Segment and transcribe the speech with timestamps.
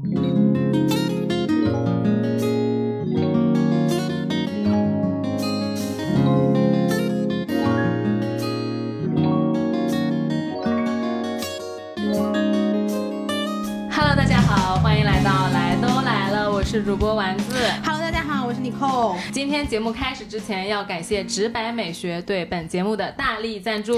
[0.00, 0.14] Hello，
[14.14, 17.56] 大家好，欢迎来到来都来了，我是主播丸子。
[17.84, 19.16] Hello，大家好，我是 Nicole。
[19.32, 23.94] 今天节目开始之前，要感谢直白美学对本节目的大力赞助。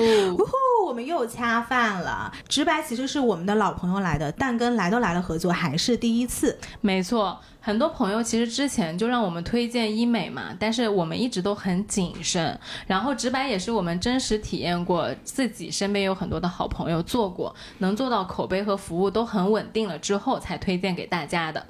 [0.90, 2.32] 我们又恰饭了。
[2.48, 6.58] 直白其实是我们的老朋友来的，但跟来都来了合作还是第一次。
[6.80, 12.58] 没错，很多朋友其实之前就让我们推荐医美嘛，但是我们一直都很谨慎。
[12.86, 21.66] 然后直白也是我们真实体验过，自己身边有很多的好朋友做过，能做到口碑和服务都很稳定了之后，才推荐给大家的。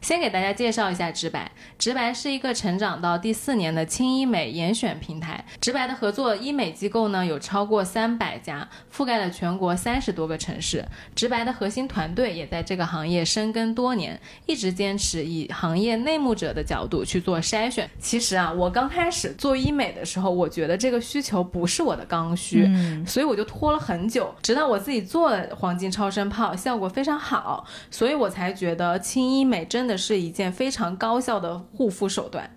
[0.00, 1.50] 先给大家介绍一下直白。
[1.78, 5.42] 直白是一个成长到第四年的轻医美严选平台。
[5.62, 10.84] 直白的合作医美机构呢有超过三百家，覆盖了全国三十多个城市。
[11.14, 17.90] 直白的核心团队也在这个行业深耕多年，一直坚持以行业内幕者的角度去做筛选。
[17.98, 32.50] 其实啊，我刚开始做医美的时候，我觉得这个需求不是我的刚需，嗯所以我就拖了很久，直到我自己做了黄金超声炮，效果非常好，所以我才觉得轻医美真的是一件非常高效的护肤手段。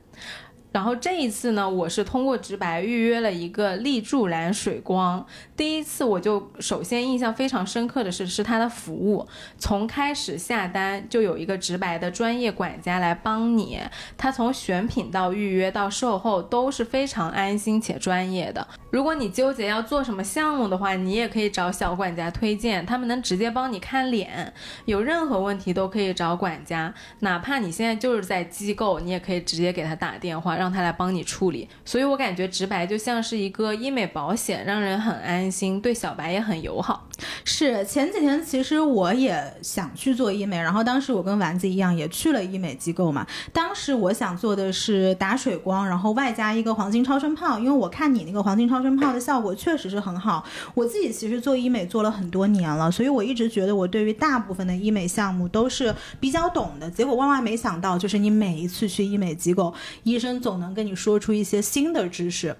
[0.77, 5.25] 然后这一次呢，我是通过直白预约了一个立柱蓝水光。
[5.55, 13.79] 第一次我就首先印象非常深刻的是是它的服务，从开始下单就有一个直白的专业管家来帮你，
[14.15, 18.67] 他从选品到预约到售后都是非常安心且专业的。
[18.91, 24.53] 如果你纠结要做什么项目的话，你也可以找小管家推荐，他们能直接帮你看脸，
[24.85, 31.65] 有任何问题都可以找管家，哪怕你现在就是在机构，你也可以直接给他打电话，让让他来帮你处理。
[31.85, 37.07] 所以我感觉直白就像是一个医美保险，让人很安心，对小白也很友好。
[37.45, 43.25] 是前几天其实我也想去做医美，然后当时我跟丸子一样也去了医美机构嘛。
[43.53, 50.43] 当时我想做的是打水光，然后外加一个黄金超声炮，因为我看你那个黄金超声炮的效果确实是很好。
[50.73, 56.91] 我自己其实做医美做了很多年了，所以我一直觉得我对于大部分的医美项目都是比较懂的。
[56.91, 59.73] 结果万万没想到，就是你每一次去医美机构，
[60.03, 62.55] 医生总能跟你说出一些新的知识。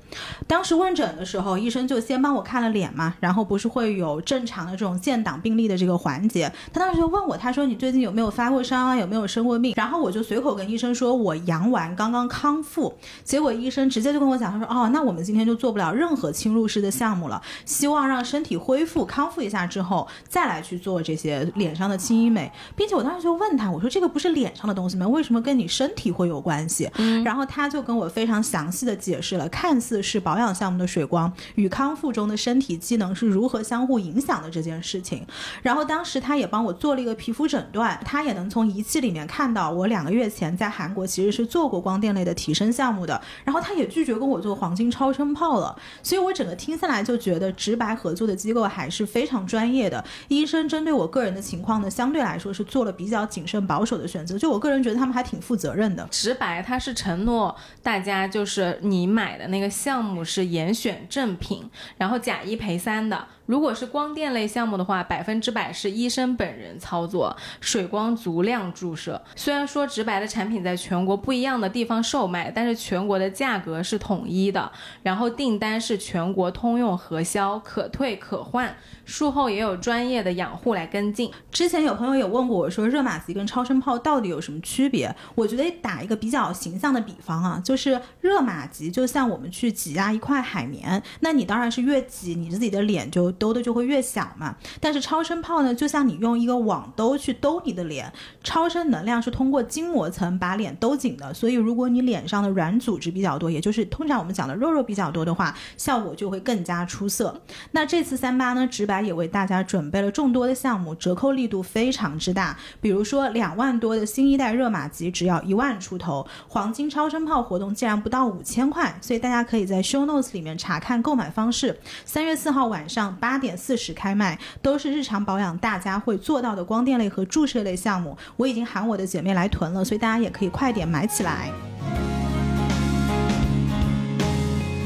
[0.46, 6.52] 当时问诊的时候，医生就先帮我看了脸嘛，然后不是会有正常的这种建档病例的这个环节。
[6.74, 8.94] 他当时就问我，他说你最近有没有发过烧啊？
[8.94, 9.74] 有没有生过病？
[9.78, 12.94] 然后我就随口跟医生说我阳完，刚刚康复。
[13.24, 25.08] 结果医生直接就跟我讲，他说哦，那我们今天就做不了任何侵入式的项目了，希望让身体恢复康复一下之后再来去做这些脸上的轻医美，并且我当时就问他，我说这个不是脸上的东西吗？
[25.08, 26.92] 为什么跟你身体会有关系？
[27.24, 35.24] 然后他就就跟我非常详细的解释了，看似是保养项目的水光与康复中的身体机能是如何相互影响的这件事情。
[35.62, 45.78] 然后当时他也帮我做了一个皮肤诊断，他也能从仪器里面看到我两个月前在韩国其实是做过光电类的提升项目的，然后他也拒绝跟我做黄金超声炮了。
[46.02, 54.36] 所以我整个听下来就觉得直白合作的机构还是非常专业的，医生针对我个人的情况呢，相对来说是做了比较谨慎保守的选择。
[54.36, 56.08] 就我个人觉得他们还挺负责任的。
[56.10, 63.28] 直白他是承诺大家，就是你买的那个项目是严选正品，然后假一赔三的。
[63.48, 69.20] 如果是光电类项目的话，百分之百是医生本人操作，水光足量注射。
[69.36, 74.72] 虽然说直白的产品在全国不一样的地方售卖，但是全国的价格是统一的，
[75.02, 78.76] 然后订单是全国通用核销，可退可换，
[79.06, 81.32] 术后也有专业的养护来跟进。
[81.50, 85.16] 之前有朋友有问过我说，热玛吉跟超声炮到底有什么区别？
[85.36, 94.56] 我觉得打一个比较形象的比方啊，就是热玛吉就像我们去挤压一块海绵，那你当然是越挤，你自己的脸就兜的就会越小嘛。
[94.80, 98.12] 但是超声炮呢，就像你用一个网兜去兜你的脸，
[98.44, 107.42] 超声能量是通过筋膜层把脸兜紧的，所以如果你脸上的软组织比较多，也就是通常我们讲的肉肉比较多的话，效果就会更加出色。
[107.72, 112.58] 那这次三八呢，直白也为大家准备了众多的项目，折扣力度非常之大。
[112.80, 121.78] 比如说两万多的新一代热玛吉只要一万出头，黄金超声炮活动竟然不到五千块，所以大家可以在 show notes 里面查看购买方式。
[122.06, 128.18] 三月四号晚上八八点四十开卖，都是日常保养大家会做到的光电类和注射类项目。
[128.38, 131.52] 我已经喊我的姐妹来囤了，所以大家也可以快点买起来。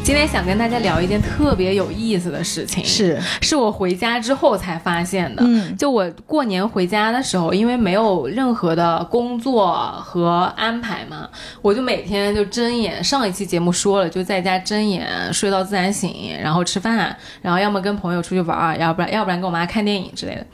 [0.03, 5.43] 今天想跟大家聊一件特别有意思的事情，是是我回家之后才发现的。
[5.45, 11.29] 嗯就我过年回家的时候，因为没有任何的工作和安排嘛，
[11.61, 13.01] 我就每天就睁眼。
[13.03, 20.45] 上一期节目说了，就在家睁眼睡到自然醒，然后吃饭，然后要么跟朋友出去玩儿，要不然要不然跟我妈看电影之类的。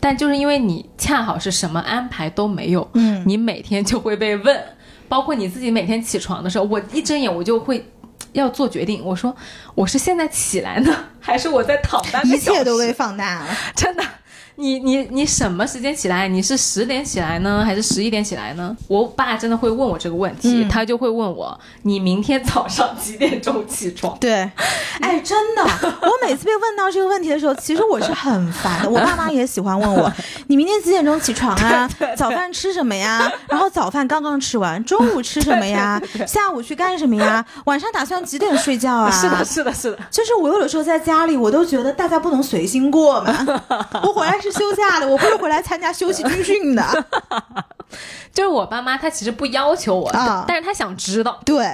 [0.00, 4.60] 但就是因为你恰好是什么安排都没有，嗯你每天就会被问，
[5.08, 7.82] 包括你自己每天起床的时候，我一睁眼我就会。
[8.36, 9.34] 要做决定，我说
[9.74, 12.56] 我是现在起来呢，还是我在躺 半个一小时？
[12.56, 13.46] 一切都被放大了。
[13.74, 14.04] 真的，
[14.58, 16.26] 你你你什么时间起来？
[16.28, 18.74] 你是十点起来呢，还是十一点起来呢？
[18.88, 24.16] 我爸真的会问我这个问题，嗯他就会问我，你明天早上几点钟起床？
[24.20, 24.50] 对，
[25.00, 25.62] 哎，真的，
[26.02, 28.88] 我每次被问到这个问题的时候，其实我是很烦的。
[28.90, 30.10] 我爸妈也喜欢问我，
[30.48, 31.88] 你明天几点钟起床啊？
[32.16, 33.30] 早饭吃什么呀？
[33.48, 36.00] 然后早饭刚刚吃完，中午吃什么呀？
[36.26, 37.44] 下午去干什么呀？
[37.66, 39.10] 晚上打算几点睡觉啊？
[39.10, 43.62] 是的，是的，是的，就是我有的时候在家里，我都觉得大家不能随心过嘛。
[44.02, 47.04] 我回来是休假的，我不是回来参加休息军训的。
[48.32, 51.64] 就是我爸妈他其实不要求我，啊但是他想知道，对，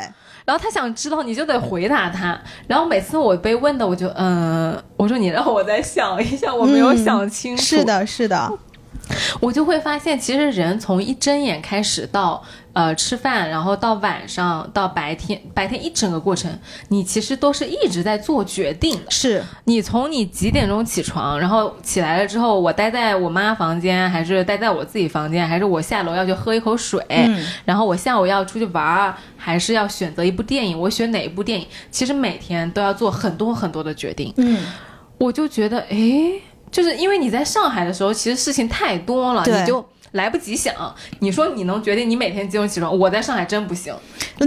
[0.45, 2.39] 然后他想知道，你就得回答他。
[2.69, 7.63] 然后每次我被问的，我就嗯，我说你让我再想一下，我没有想清楚。
[7.63, 8.53] 是，的，是的，
[9.41, 12.43] 我就会发现，其实人从一睁眼开始到
[12.73, 16.51] 呃吃饭，然后到晚上到白天，白天一整个过程，
[16.89, 19.11] 你其实都是一直在做决定的。
[19.11, 31.67] 是你从你几点钟起床，然后起来了之后，我待在我妈房间，还是待在我自己房间，还是我下楼要去喝一口水，嗯然后我下午要出去玩儿，还是要选择一部电影，我选哪一部电影？
[31.91, 34.33] 其实每天都要做很多很多的决定。
[34.37, 34.59] 嗯，
[35.19, 36.41] 我就觉得，诶，
[36.71, 40.75] 就是因为你在上海的时候，其实事情太多了，你就来不及想。
[41.19, 42.99] 你说你能决定你每天几点起床？
[42.99, 43.95] 我在上海真不行。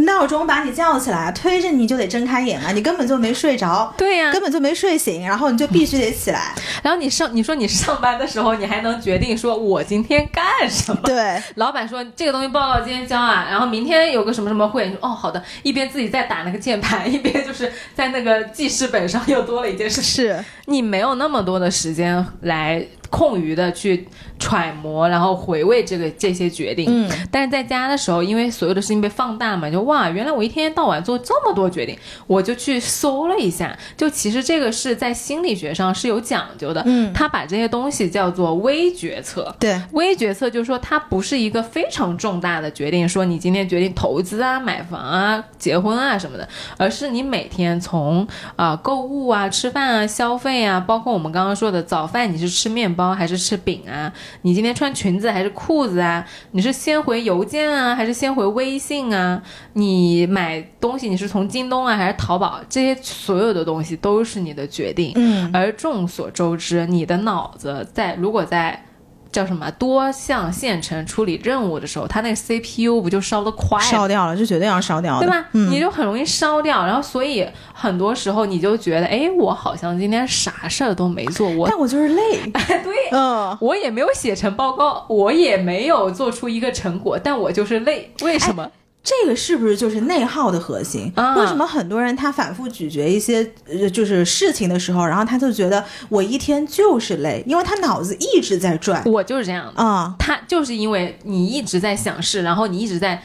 [0.06, 3.94] 闹钟把你叫起来，推着你就得睁开眼啊，你根本就没睡着。
[3.97, 6.53] 对呀、根本就没睡醒，然后你就必须得起来。
[6.83, 11.01] 然后你上，你说你上班的时候，你还能决定说我今天干什么？
[11.03, 20.01] 对，老板说这个东西报告今天交啊，然后明天有个什么什么会，你说哦好的，一边自己在打那个键盘， 一边就是在那个记事本上又多了一件事。
[20.01, 24.07] 是，你没有那么多的时间来空余的去
[24.40, 26.86] 揣摩，然后回味这个这些决定。
[26.88, 31.98] 嗯，但是在家的时候，因为所有的事情被放大嘛，就哇，原来我一天到晚做这么多决定，
[32.28, 36.84] 我就去搜了一下，就其实这个是在心理学上是有讲究的。
[36.86, 39.56] 嗯他把这些东西叫做微决策。
[39.60, 46.48] 对，微决策就是说，它不是一个非常重大的决定，说你今天决定投资啊、买房啊、结婚啊什么的，
[46.78, 48.25] 而是你每天从
[48.56, 54.12] 啊、呃购物啊、吃饭啊、消费啊，包括我们刚刚说的早饭，你是吃面包还是吃饼啊？
[54.44, 56.25] 你今天穿裙子还是裤子啊？
[56.51, 59.42] 你是先回邮件啊，还是先回微信啊？
[59.74, 62.62] 你买东西你是从京东啊还是淘宝？
[62.69, 65.12] 这些所有的东西都是你的决定。
[65.15, 68.86] 嗯，而众所周知，你的脑子在如果在
[69.35, 75.45] 叫什么多项线程处理任务的时候，它那个 CPU 不就烧的快吗烧掉了，就绝对要烧掉的，对吧？
[75.51, 82.93] 嗯，你就很容易烧掉，然后所以很多时候你就觉得，哎，我好像今天啥事儿都没做，我但我就是累， 对。
[83.11, 88.13] 嗯，我也没有写成报告，我也没有做出一个成果，但我就是累。
[88.21, 88.71] 为什么？
[89.06, 91.10] 这个是不是就是内耗的核心？
[91.16, 99.81] 啊为什么很多人他反复咀嚼一些呃就是事情的时候，然后他就觉得我一天就是累，因为他脑子一直在转我就是这样的。
[99.81, 103.22] 啊、他就是因为你一直在想事，然后你一直在。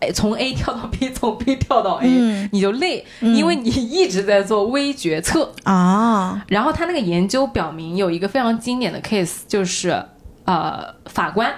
[0.00, 5.52] 哎，从 A 跳到 B，从 B 跳到 A，、嗯你就累，因为你一直在做微决策。
[5.64, 9.90] 啊，然后他那个研究表明，有一个非常经典的 case，就是
[10.44, 11.52] 呃，法官，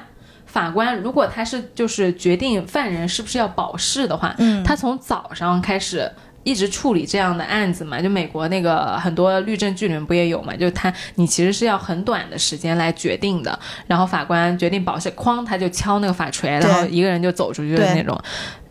[0.56, 6.10] 法官如果他是就是决定犯人是不是要保释的话，嗯他从早上开始。
[6.46, 10.55] 一直处理这样的案子嘛，就美国那个很多律政剧里面不也有嘛？
[10.55, 13.58] 就他你其实是要很短的时间来决定的，
[13.89, 18.17] 然后法官决定保释，哐他就敲那个法锤，然后一个人就走出去的那种。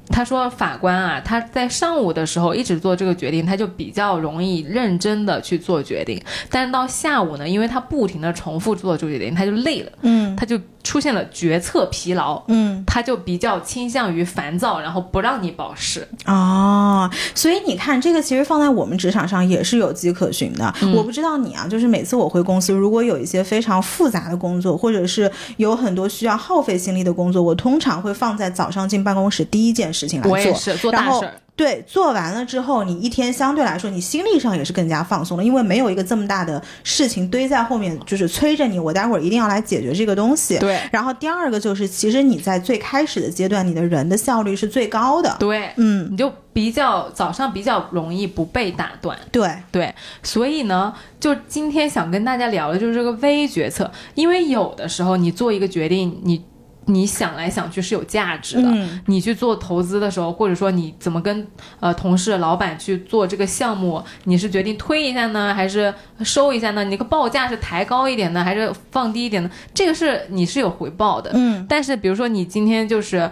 [0.10, 12.42] 他说法官啊，他在上午的时候一直做这个决定，他就比较容易认真的去做决定，但是到下午呢，因为他不停的重复做这个决定，他就累了，嗯他就出现了决策疲劳。
[12.48, 16.08] 嗯他就比较倾向于烦躁，然后不让你保释。
[16.26, 20.74] 哦，所以你看，这个其实放在我们职场上也是有迹可循的。
[20.96, 30.32] 我不知道你啊，就是每次我回公司，如果有一些非常复杂的工作，或者是有很多需要耗费心力的工作，我通常会放在早上进办公室第一件事情来做。
[30.32, 40.60] 我也是做然后大事儿，对，做完了之后，你一天相对来说，你心力上也是更加放松了，因为没有一个这么大的事情堆在后面，就是催着你，我待会儿一定要来解决这个东西。
[40.60, 45.34] 对然后第二个就是，其实你在最开始的阶段，你的人的效率是最高的。
[45.40, 49.18] 对，嗯，你就比较早上比较容易不被打断。
[49.32, 56.44] 对，对，所以呢，就今天想跟大家聊的就是这个微决策，因为有的时候你做一个决定，你
[56.86, 58.70] 你想来想去是有价值的。
[58.70, 61.46] 嗯你去做投资的时候，或者说你怎么跟
[61.80, 66.84] 呃同事、老板去做这个项目，你是决定推一下呢，还是收一下呢？
[66.84, 69.50] 你那个报价是抬高一点呢，还是放低一点呢？
[69.74, 71.32] 这个是你是有回报的。
[71.34, 73.32] 嗯但是比如说你今天就是。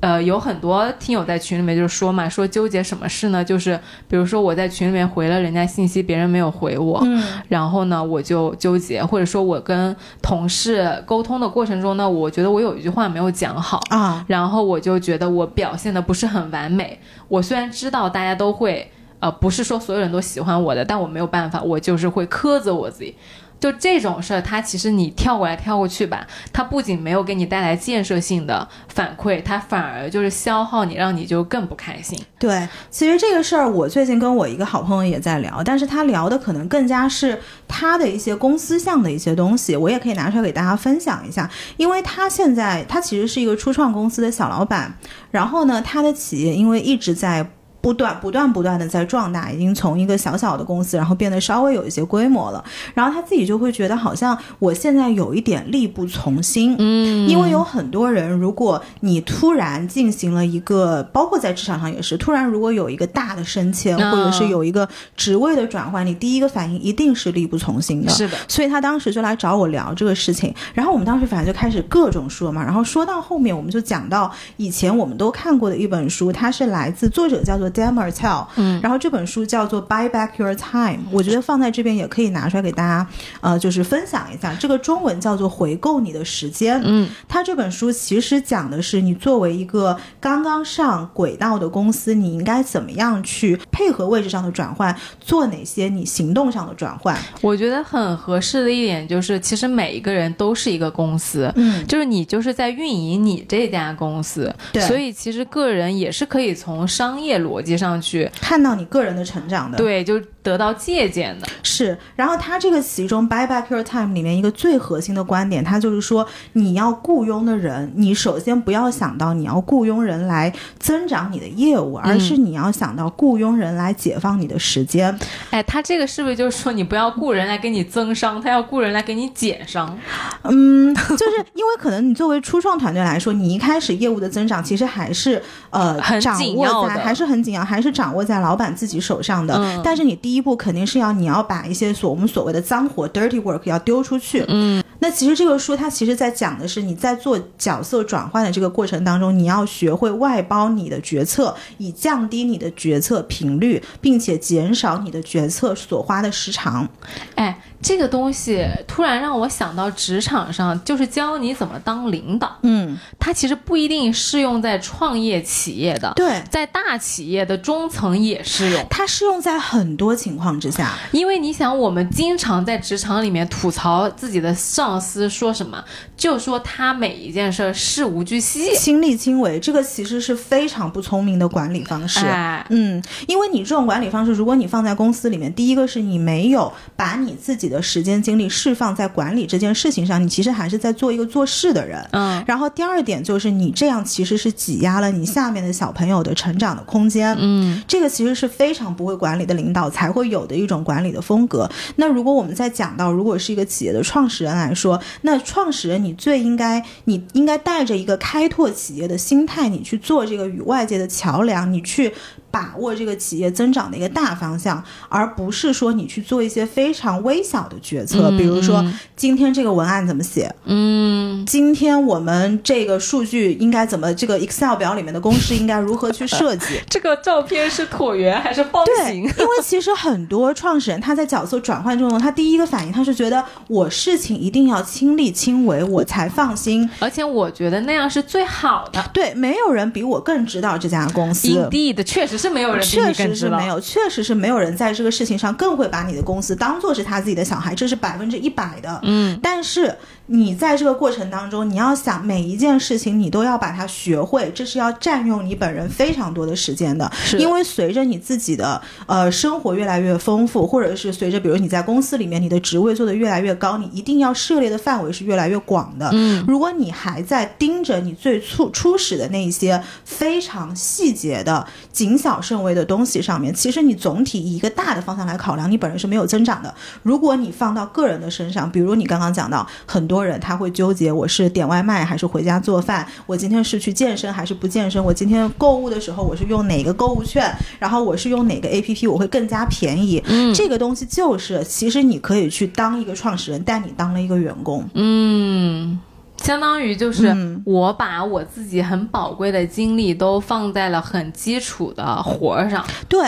[0.00, 3.44] 呃，有很多听友在群里面就是说嘛，说纠结什么事呢？
[3.44, 3.78] 就是
[4.08, 16.98] 比如说我在群里面回了人家信息，别人没有回我，嗯然后呢我就纠结，或者说我跟同事沟通的过程中呢，我觉得我有一句话没有讲好，啊，然后我就觉得我表现的不是很完美。
[17.28, 23.14] 我虽然知道大家都会，呃，不是说所有人都喜欢我的，但我没有办法，我就是会苛责我自己。
[23.60, 32.18] 就这种事儿，它其实你跳过来跳过去吧，它不仅没有给你带来建设性的反馈，它反而就是消耗你，让你就更不开心。
[32.38, 37.38] 对，其实这个事儿我最近跟我一个好朋友也在聊，但是他聊的可能更加是
[37.68, 44.96] 他的一些公司项的一些东西，我也可以拿出来给大家分享一下，因为他现在他其实是一个初创公司的小老板，
[45.30, 47.50] 然后呢，他的企业因为一直在。
[47.80, 52.62] 不断不断不断的在壮大，已经从一个小小的公司，然后变得稍微有一些规模了。
[52.94, 68.10] 然后他自己就会觉得，好像我现在有一点力不从心，嗯因为有很多人，如果你突然进行了一个，包括在职场上也是，突然如果有一个大的升迁，嗯或者是有一个职位的转换，你第一个反应一定是力不从心的。
[68.10, 83.06] 是的，所以他当时就来找我聊这个事情，然后我们当时反正就开始各种说嘛，然后说到后面我们就讲到以前我们都看过的一本书，它是来自作者叫做 Dan Martell，嗯，然后这本书叫做 Buy Back Your Time，我觉得放在这边也可以拿出来给大家，
[83.40, 104.82] 呃，就是分享一下，这个中文叫做回购你的时间，嗯，它这本书其实讲的是你作为一个刚刚上轨道的公司，你应该怎么样去配合位置上的转换，做哪些你行动上的转换，我觉得很合适的一点就是，其实每一个人都是一个公司，嗯，就是你就是在运营你这家公司，对。
[104.82, 111.46] 所以其实个人也是可以从商业逻辑上去看到你个人的成长的，对，就得到借鉴的。
[111.62, 125.16] 是，然后他这个其中 Buy Back Your Time 里面一个最核心的观点，他就是说，你要雇佣的人，你首先不要想到你要雇佣人来增长你的业务，而是你要想到雇佣人来解放你的时间。
[125.50, 129.98] 哎，他这个是不是就是说你不要雇人来给你增伤， 他要雇人来给你减伤？
[130.44, 139.54] 嗯，就是因为可能你作为初创团队来说，你一开始业务的增长其实还是呃很掌紧要的握在还是很紧要，还是掌握在老板自己手上的。
[139.54, 144.44] 嗯但是你第第一步肯定是要你要把一些所我们所谓的脏活 dirty work 要丢出去。
[144.46, 156.88] 嗯，那其实这个书它其实在讲的是你在做角色转换的这个过程当中，你要学会外包你的决策，以降低你的决策频率，并且减少你的决策所花的时长。
[157.34, 162.56] 哎，这个东西突然让我想到职场上，就是教你怎么当领导。
[162.62, 168.86] 嗯，它其实不一定适用在创业企业的，对，在大企业的中层也适用。
[168.90, 170.92] 它适用在很多情况之下。
[171.12, 175.84] 因为你想，我们经常在职场里面吐槽自己的上司说什么，
[176.16, 178.74] 就说他每一件事儿事无巨细。
[178.76, 182.24] 亲力亲为，这个其实是非常不聪明的管理方式。
[182.26, 192.00] 哎，嗯，因为你这种管理方式，如果你放在公司里面，第一个是你没有把你自己的时间精力释放在管理这件事情上，你其实还是在做一个做事的人。
[192.12, 197.36] 嗯然后第二点就是你这样其实是挤压了你下面的小朋友的成长的空间。
[197.38, 201.68] 嗯，这个其实是非常不会管理的领导才会有的一种管理的风格。
[201.96, 212.12] 那如果我们在讲到，如果是一个企业的创始人来说，说那创始人你最应该，你应该带着一个开拓企业的心态，你去做这个与外界的桥梁，你去
[212.50, 218.84] 把握这个企业增长的一个大方向，而不是说你去做一些非常微小的决策，比如说
[219.16, 226.80] 今天这个文案怎么写，嗯，今天我们这个数据应该怎么，这个 Excel 表里面的公式应该如何去设计。
[226.88, 229.24] 这个照片是椭圆还是方对，形因？
[229.24, 236.88] 为其实很多创始人他在角色转换中，他第一个反应他是觉得我事情一定要亲力亲为，我才放心。
[236.98, 239.10] 而且我觉得那样是最好的。
[239.12, 241.48] 对，没有人比我更知道这家公司。
[241.48, 243.66] Indeed，确实是没有人确实是没。
[243.66, 248.98] 有，确实是没有人在这个事情上更会把你的公司当做是他自己的小孩，这是百分之一百的。
[249.02, 249.94] 嗯，但是
[250.32, 257.10] 你在这个过程当中，你要想每一件事情，你都要把它学会，这是要占用你本人非常多的时间的。
[257.12, 266.08] 是因为随着你自己的呃生活越来越丰富，或者是随着比如你在公司里面你的职位做得越来越高，你一定要涉猎的范围是越来越广的。
[266.12, 276.72] 嗯，如果你还在盯着你最初初始的那一些非常细节的谨小慎微的东西上面，其实你总体以一个大的方向来考量，你本人是没有增长的。
[277.02, 290.22] 如果你放到个人的身上，比如你刚刚讲到，很多人他会纠结我是点外卖还是回家做饭，我今天是去健身还是不健身，我今天购物的时候我是用哪个购物券，然后我是用哪个 APP 我会更加便宜。
[290.26, 294.88] 嗯这个东西就是，其实你可以去当一个创始人，但你当了一个员工。
[294.94, 295.98] 嗯，
[296.42, 302.84] 相当于就是嗯我把我自己很宝贵的精力都放在了很基础的活儿上。
[303.08, 303.20] 对，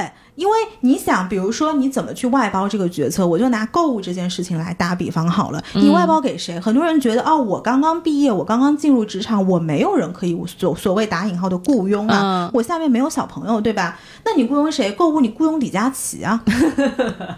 [0.43, 5.63] 因为你想，比如说你怎么去外包这个决策，我就拿购物这件事情来打比方好了。
[5.75, 6.59] 你外包给谁？
[6.59, 14.01] 很多人觉得哦，我刚刚毕业，我刚刚进入职场，我没有人可以所所谓打引号的雇佣啊，嗯我下面没有小朋友，对吧？
[14.25, 14.91] 那你雇佣谁？
[14.91, 16.43] 购物你雇佣李佳琦啊，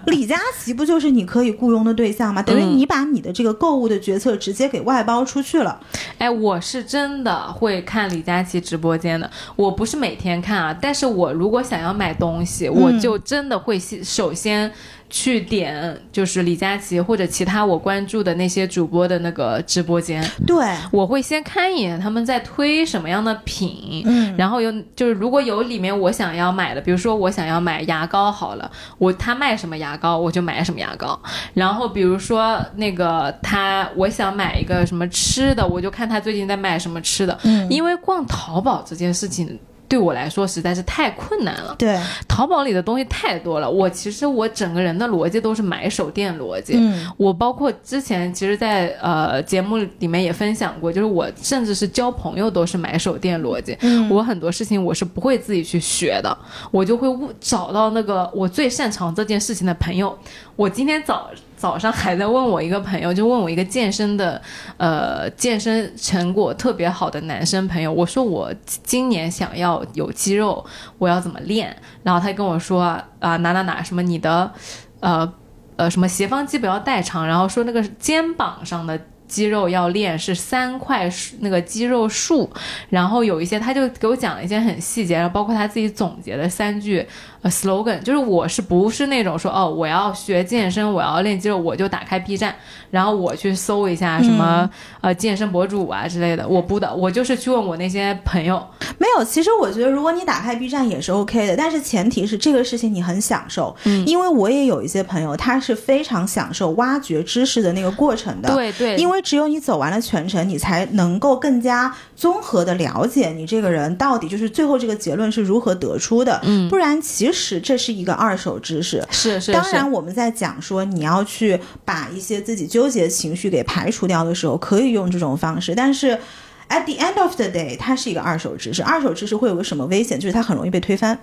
[0.07, 2.43] 李佳琦不就是你可以雇佣的对象吗？
[2.43, 5.79] 等于嗯你把你的这个购物的决策直接给外包出去了。
[6.17, 14.71] 哎，我是真的会看李佳琦直播间的，我不是每天看啊，但是我如果想要买东西，我就真的会先首先
[15.11, 31.21] 去点就是李佳琦或者其他我关注的那些主播的那个直播间，对，我会先看一眼他们在推什么样的品，嗯，然后有就是如果有里面我想要买的，比如说我想要买牙膏好了，我他卖什么牙膏我就买什么牙膏。
[31.53, 37.39] 然后比如说那个他我想买一个什么吃的，我就看他最近在卖什么吃的。
[37.45, 43.71] 嗯因为逛淘宝这件事情对我来说实在是太困难了，对，淘宝里的东西太多了。
[43.71, 46.75] 我其实我整个人的逻辑都是买手店逻辑。
[46.76, 53.76] 嗯我包括之前其实在，呃节目里面也分享过，就是我甚至是交朋友都是买手店逻辑。
[53.81, 56.37] 嗯我很多事情我是不会自己去学的，
[56.71, 60.17] 我就会问找到那个我最擅长这件事情的朋友。
[60.57, 64.41] 我今天早早上还在问我一个朋友，就问我一个健身的，
[64.77, 70.65] 呃，健身成果特别好的男生朋友，我说我今年想要有肌肉，
[70.99, 71.77] 我要怎么练？
[72.03, 72.83] 然后他跟我说
[73.21, 74.53] 啊、哪哪哪什么你的，
[75.01, 75.33] 呃
[75.77, 79.01] 呃什么斜方肌不要代偿，然后说那个肩膀上的。
[79.27, 82.49] 肌肉要练是三块那个肌肉束，
[82.91, 87.05] 然后有一些他就给我讲了一些很细节，然后包括他自己总结的三句
[87.45, 92.55] 呃 slogan，就是我是不是那种说哦我要学健身，我要练肌肉，我就打开 B 站，
[92.91, 94.69] 然后我去搜一下什么、
[95.03, 108.55] 呃健身博主啊之类的，我不的，我就是去问我那些朋友，没有，其实我觉得如果你打开 B 站也是 OK 的，但是前提是这个事情你很享受，嗯因为我也有一些朋友，他是非常享受挖掘知识的那个过程的。
[108.55, 116.40] 对对，因为只有你走完了全程，你才能够更加综合的了解你这个人到底就是最后这个结论是如何得出的。
[116.45, 119.05] 嗯不然其实这是一个二手知识。
[119.11, 126.18] 是是是当然，我们在讲说你要去把一些自己纠结的情绪给排除掉的时候，可以用这种方式，但是。
[126.66, 128.83] At the end of the day，它是一个二手知识。
[128.83, 130.18] 二手知识会有个什么危险？
[130.18, 131.16] 就是它很容易被推翻。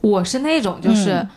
[0.00, 1.12] 我是那种就是。
[1.12, 1.28] 嗯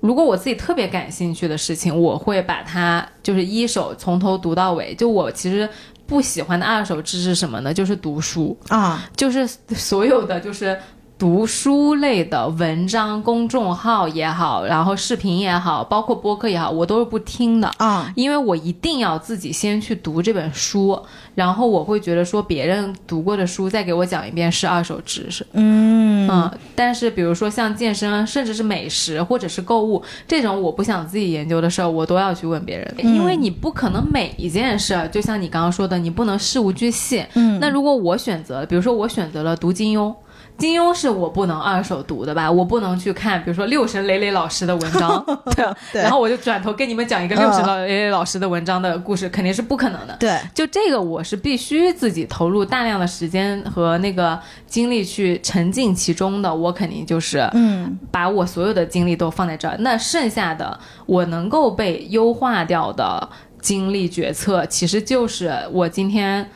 [0.00, 4.94] 如果我自己特别感兴趣的事情，我会把它就是一手从头读到尾。
[4.94, 5.68] 就我其实
[6.06, 7.74] 不喜欢的二手知识什么呢？
[7.74, 10.74] 就是读书，啊，就是所有的就是
[11.20, 17.70] 读书类的文章、公众号也好，然后视频也好，包括播客也好，我都是不听的。
[17.76, 20.98] 啊，因为我一定要自己先去读这本书，
[21.34, 25.46] 然后我会觉得说别人读过的书再给我讲一遍是二手知识。
[25.52, 37.22] 嗯嗯，但是比如说像健身，甚至是美食或者是购物这种我不想自己研究的事儿，我都要去问别人，因为你不可能每一件事儿，就像你刚刚说的，你不能事无巨细。
[37.34, 40.14] 嗯，那如果我选择，比如说我选择了读金庸。
[40.60, 42.48] 金庸是我不能二手读的吧？
[42.48, 45.24] 我不能去看，比如说六神磊磊老师的文章，
[45.56, 50.14] 对啊，对然后我就转头跟你们讲一个六神磊磊老师的文章的故事，肯定是不可能的。
[50.20, 56.54] 对，就这个，我是必须自己投入大量的时间和那个精力去沉浸其中的。
[56.54, 59.76] 我肯定就是嗯把我所有的精力都放在这儿。
[59.78, 63.28] 那剩下的我能够被优化掉的
[63.60, 66.48] 精力决策，其实就是我今天。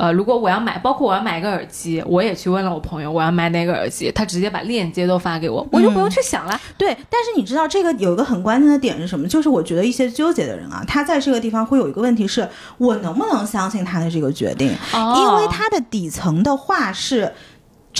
[0.00, 6.58] 呃，如果我要买，包括我要买一个耳机，我也去问了我朋友，我要买哪个耳机，他直接把链接都发给我，我就不用去想了。
[6.78, 6.96] 对。
[7.10, 9.28] 但是你知道这个有一个很关键的点是什么？
[9.28, 14.72] 就是我觉得一些纠结的人啊，他在这个地方会有一个问题是，我能不能相信他的这个决定？
[14.94, 17.30] 哦因为他的底层的话是。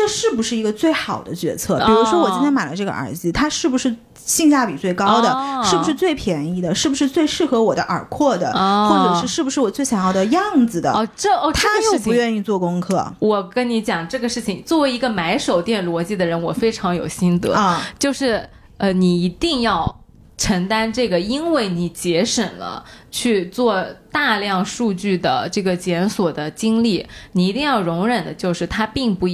[0.01, 1.77] 这是不是一个最好的决策？
[1.85, 5.31] 比如说我今天买了这个耳机，它是不是性价比最高的？
[5.31, 6.75] 哦是不是最便宜的？
[6.75, 8.51] 是不是最适合我的耳廓的？
[8.51, 10.91] 或者是是不是我最想要的样子的？
[10.91, 12.15] 哦，这哦，他又不。
[12.15, 20.01] 愿意做功课我跟你讲这个事情，作为一个买手店逻辑的人，我非常有心得，啊，就是呃，你一定要
[20.39, 29.29] 承担这个，因为你节省了去做大量数据的这个检索的精力，你一定要容忍的就是它并不，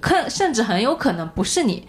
[0.00, 1.86] 可甚至很有可能不是你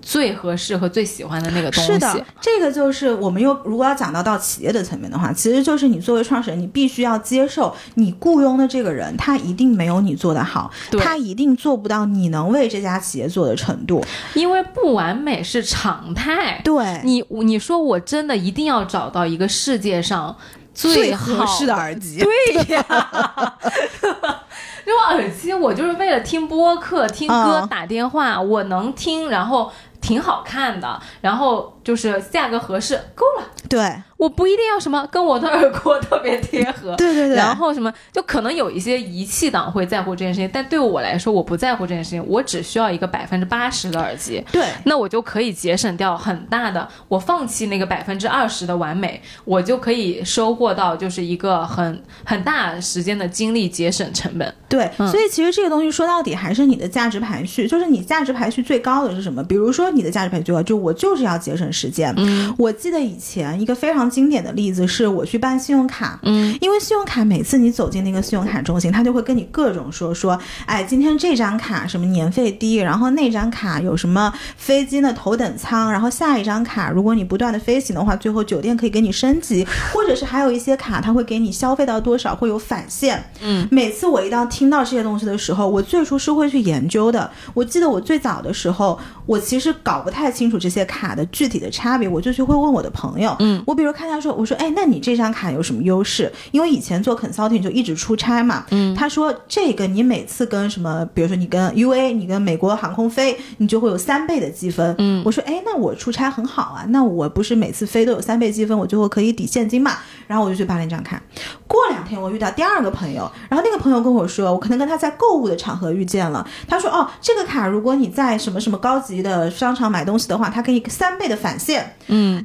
[0.00, 1.92] 最合适和最喜欢的那个东西。
[1.92, 14.04] 是的，这个就是我们又如果要讲到到企业的层面的话，其实就是你作为创始人，你必须要接受你雇佣的这个人，他一定没有你做的好，他一定做不到你能为这家企业做的程度。
[14.34, 16.60] 因为不完美是常态。
[16.64, 20.36] 对，你你说我真的一定要找到一个世界上
[20.74, 22.18] 最好合适的耳机。
[22.18, 22.84] 对呀，
[24.86, 33.46] 因为耳机我就是为了听播客、听歌、嗯打电话，我能听，然后挺好看的，然后就是价格合适，够了。
[33.68, 33.80] 对
[34.18, 54.54] 我不一定要什么跟我的耳廓特别贴合， 对对对然后什么就可能有一些仪器党会在乎这件事情，但对我来说我不在乎这件事情，我只需要一个百分之八十的耳机，对那我就可以节省掉很大的，我放弃那个百分之二十的完美，我就可以收获到就是一个很很大时间的精力节省成本。
[54.68, 59.42] 对，嗯所以其实这个东西说到底还是你的价值排序，就是你价值排序最高的是什么？
[59.42, 62.12] 比如说你的价值排序最高，就我就是要节省时间。
[62.16, 83.24] 嗯我记得以前一个非常经典的例子是我去办信用卡，嗯，因为信用卡每次你走进那个信用卡中心，他就会跟你各种说说，哎，今天这张卡什么年费低，然后那张卡有什么飞机的头等舱，然后下一张卡如果你不断的飞行的话，最后酒店可以给你升级， 或者是还有一些卡它会给你消费到多少会有返现。
[83.40, 87.30] 嗯，每次我一到听到这些东西的时候，我最初是会去研究的。
[87.54, 93.34] 我记得我最早的时候，我其实搞不太清楚这些卡的具体的差别，我就去会问我的朋友。
[93.38, 96.30] 嗯，我比如看他说，我说，哎，那你这张卡有什么优势？
[96.50, 98.66] 因为以前做 consulting 就一直出差嘛。
[98.70, 104.94] 嗯，他说这个你每次跟什么，比如说你跟 UA，你跟美国航空飞，你就会有三倍的积分。
[104.98, 109.92] 嗯我说，哎，那我出差很好啊，那我不是每次飞都有三倍积分，我最后可以抵现金嘛？
[110.32, 111.22] 然后我就去办了一张卡。
[111.66, 116.48] 过两天我遇到第二个朋友，然后那个朋友跟我说，我可能跟他在购物的场合遇见了。
[116.66, 121.94] 他说，哦，这个卡如果你在什么什么高级的商场买东西的话，它可以三倍的返现。
[122.06, 122.42] 嗯，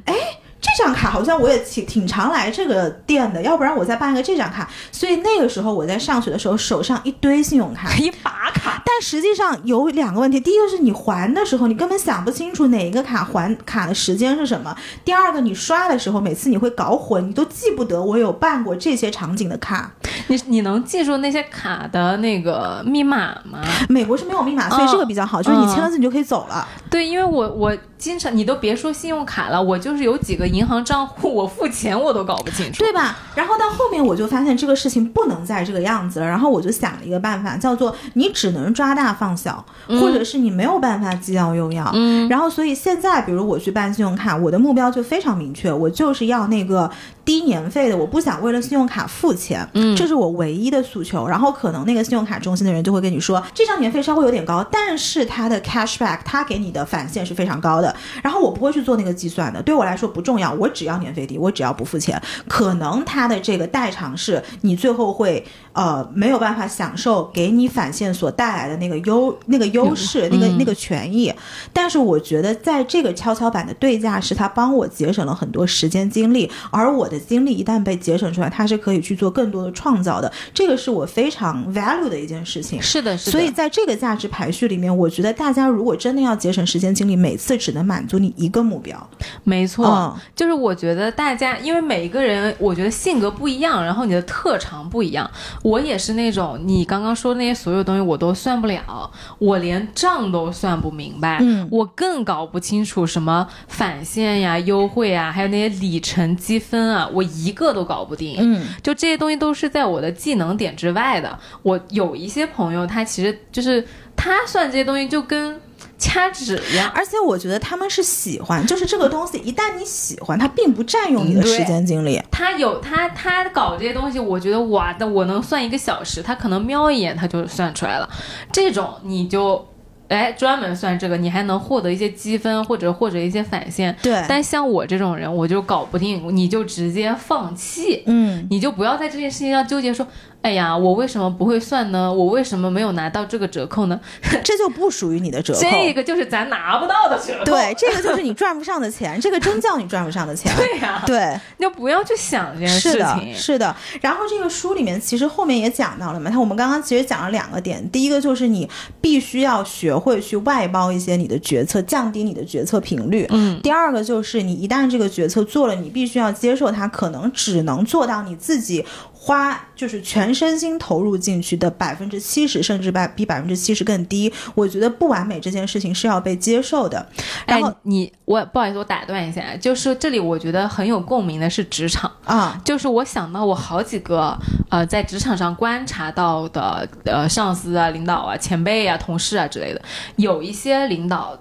[0.60, 4.68] 这张卡好像我也挺挺常来这个店的，要不然我再办一个这张卡。
[4.90, 7.88] 所以那个时候我在上学的时候，手上一堆信用卡。
[7.98, 8.82] 一把卡。
[8.84, 19.92] 但实际上有两个问题，第一个是你还的时候，你根本想不清楚哪一个卡还卡的时间是什么；第二个，你刷的时候，每次你会搞混，你都记不得我有办过这些场景的卡。
[20.26, 23.62] 你你能记住那些卡的那个密码吗？
[23.88, 26.66] 美国是没有密码，所以这个比较好，就是你签了字你就可以走了。
[26.90, 32.78] 对，因为我我经常你都别说信用卡了，我就是有几个银行账户， 我付钱我都搞不清楚。
[32.78, 33.16] 对吧？
[33.34, 39.64] 然后到后面我就发现这个事情不能再这个样子了，然后我就想了一个办法，叫做你只能抓大放小，
[40.00, 41.90] 或者是你没有办法既要又要。
[41.94, 46.90] 嗯，然后所以现在，比如我去办信用卡，我的目标就非常明确，我就是要那个
[47.24, 51.26] 低年费的，我不想为了信用卡付钱，嗯这是我唯一的诉求。
[51.28, 57.94] 然后可能那个信用卡中心的人就会跟你说，这张年费稍微有点高，但是它的 cashback，它给你的返现是非常高的。
[58.22, 62.20] 然后我不会去做那个计算的，对我来说不重要，我只要年费低，我只要不付钱。
[62.46, 71.32] 可能他的这个代偿是你最后会呃没有办法享受给你返现所带来的那个优那个优势、那个那个权益。
[71.72, 80.30] 但是我觉得在这个跷跷板的对价是它帮我节省了很多时间精力，而我的精力一旦被节省出来，它是可以去做更多的创造的。
[80.54, 82.80] 这个是我非常 value 的一件事情。
[82.80, 83.32] 是的，是的。
[83.32, 89.08] 所以在这个价值排序里面，我觉得大家如果真的要节省时间精力，每次只能满足你一个目标。
[89.44, 95.28] 没错，嗯就是我觉得大家，因为每一个人，我觉得性格不一样，然后你的特长不一样。
[95.62, 108.36] 我也是那种你刚刚说的那些所有东西我都算不了，我连账都算不明白，嗯我更搞不清楚什么返现呀、优惠啊，还有那些里程积分啊，我一个都搞不定。
[108.38, 111.38] 嗯就这些东西都是在我的技能点之外的。
[111.62, 115.60] 我有一些朋友，他其实就是他算这些东西就跟
[115.98, 116.90] 掐指一样。
[116.94, 122.22] 而且我觉得他们是喜欢，就是这个东西，一旦你喜欢，它并不占用你的时间精力。
[122.30, 128.08] 他有他他搞这些东西，我觉得哇，那我能算一个小时，他可能瞄一眼他就算出来了。
[128.52, 129.66] 这种你就
[130.08, 133.94] 哎专门算这个，你还能获得一些积分或者或者一些返现。
[134.00, 138.04] 对，但像我这种人，我就搞不定，你就直接放弃。
[138.06, 140.06] 嗯，你就不要在这件事情上纠结说，
[140.40, 142.10] 哎呀，我为什么不会算呢？
[142.10, 144.00] 我为什么没有拿到这个折扣呢？
[144.42, 145.60] 这就不属于你的折扣。
[145.60, 147.44] 这个就是咱拿不到的折扣。
[147.44, 150.50] 对，这个就是你赚不上的钱， 这个真叫你赚不上的钱。
[150.56, 153.34] 对呀、对，你就不要去想这件事是的，情。
[153.34, 153.76] 是的。
[154.00, 158.66] 然后这个书里面其实后面也讲到了嘛，它我们刚刚其实讲了两个点，第一个就是你
[159.00, 163.26] 必须要学会去外包一些你的决策，降低你的决策频率。
[163.30, 168.84] 嗯，第二个就是你一旦这个决策做了，你必须要接受它可能只能做到你自己
[169.28, 174.32] 花就是全身心投入进去的百分之七十，甚至百比百分之七十更低。
[174.54, 177.06] 我觉得不完美这件事情是要被接受的。
[177.46, 182.10] 然后哎，你我不好意思，我打断一下，就是这里我觉得很有共鸣的是职场。
[182.24, 184.34] 啊，就是我想到我好几个
[184.70, 189.82] 呃在职场上观察到的呃上司啊、领导啊、前辈啊、同事啊之类的，
[190.16, 191.38] 有一些领导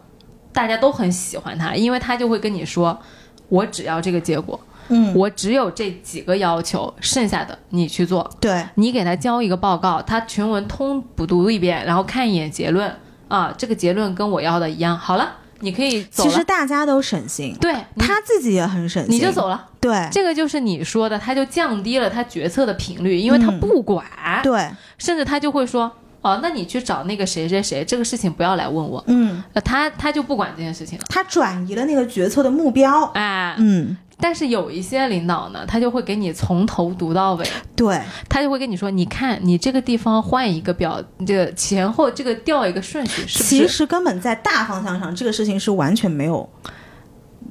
[0.51, 2.99] 大家都很喜欢他，因为他就会跟你说，
[3.47, 8.29] 我只要这个结果，嗯，我只有这几个要求，剩下的你去做。
[8.39, 12.93] 对，你给他交一个报告，他全文通读读一遍，然后看一眼结论。
[13.27, 16.41] 啊，这个结论跟我要的一样，好了，你可以走其实。
[16.45, 19.65] 大家都省心，对，他自己也很省心，你就走了。
[19.81, 20.07] 对。
[20.09, 24.05] 这个就是你说的，他就降低了他决策的频率，因为他嗯不管，
[24.41, 33.03] 对，甚至他就会说，哦，那你去找那个谁谁谁，这个事情不要来问我，嗯，呃，他他就不管这件事情了，他转移了那个决策的目标。
[33.13, 43.43] 哎，嗯，但是有一些领导呢，他就会给你从头读到尾，对，他就会跟你说，你看你这个地方换一个表，这个前后这个调一个顺序，是不是？
[43.43, 46.49] 其实根本在大方向上，这个事情是完全没有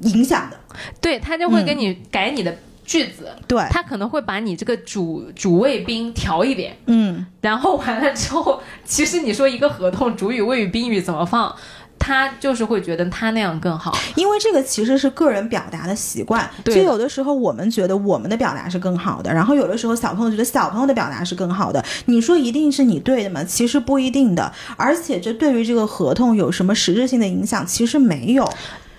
[0.01, 0.57] 影响的。
[0.99, 6.77] 对他就会给你改你的句子，对，他可能会把你这个主主谓宾调一点。
[6.85, 11.55] 嗯，然后完了之后，其实你说一个合同主语、谓语、宾语怎么放，
[11.99, 13.97] 他就是会觉得他那样更好。
[14.15, 21.83] 因为这个其实是个人表达的习惯，就有的时候我们觉得我们的表达是更好的，然后有的时候小朋友觉得小朋友的表达是更好的。
[22.05, 23.43] 你说一定是你对的吗？
[23.43, 27.65] 其实不一定的，而且这对于这个合同有什么实质性的影响？
[27.65, 28.49] 其实没有。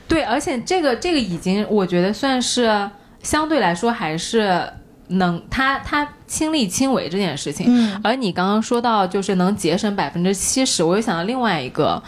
[0.06, 2.90] 对，而且这个这个已经我觉得算是
[3.22, 4.62] 相对来说还是
[5.08, 7.66] 能他他亲力亲为这件事情。
[7.68, 12.02] 嗯而你刚刚说到就是能节省百分之七十，我又想到另外一个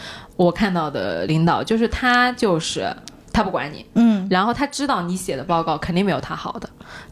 [0.45, 2.91] 我看到的领导，就是他就是
[3.31, 6.67] 他不管你，嗯，然后他知道你写的报告肯定没有他好的，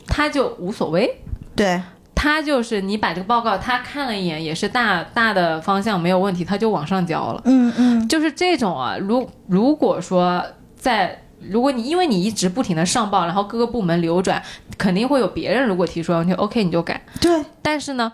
[0.07, 1.21] 他就无所谓。
[1.55, 1.79] 对，
[2.15, 7.41] 他就是你把这个报告他看了一眼，也是大大的方向没有问题，他就往上交了。
[7.45, 10.43] 嗯嗯，就是这种啊，如如果说
[10.75, 14.41] 在如果你因为你一直不停的上报，然后各个部门流转，
[14.77, 16.99] 肯定会有别人如果提出要求，OK 你就改。
[17.21, 18.11] 对，但是呢，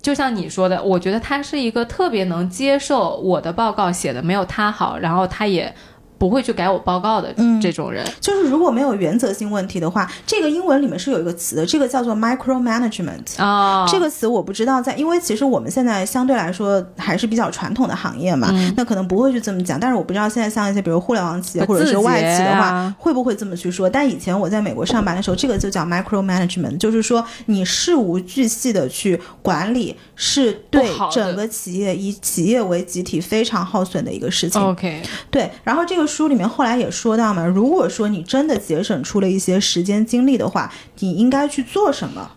[0.00, 5.74] 就像你说的，我觉得他是一个特别能接受我的报告写的没有他好，然后他也
[6.18, 8.04] 不会去改我报告的嗯这种人。
[8.20, 13.40] 就是如果没有原则性问题的话，这个英文里面是有一个词的，这个叫做 micromanagement。
[13.40, 19.78] 啊、这个词我不知道在，因为其实我们现在相对来说还是比较传统的行业嘛，嗯那可能不会去这么讲。
[19.78, 23.88] 但是我不知道现在像一些比如互联网企业或者是外企的话，啊会不会这么去说？
[23.88, 34.60] 但以前我在美国上班的时候，这个就叫 micromanagement，就是说你事无巨细的去管理，是对整个企业以企业为集体非常耗损的一个事情。
[34.60, 42.30] OK，对，然后这个书里面后来也说到嘛，如果说你真的节省出了一些时间精力的话，你应该去做什么？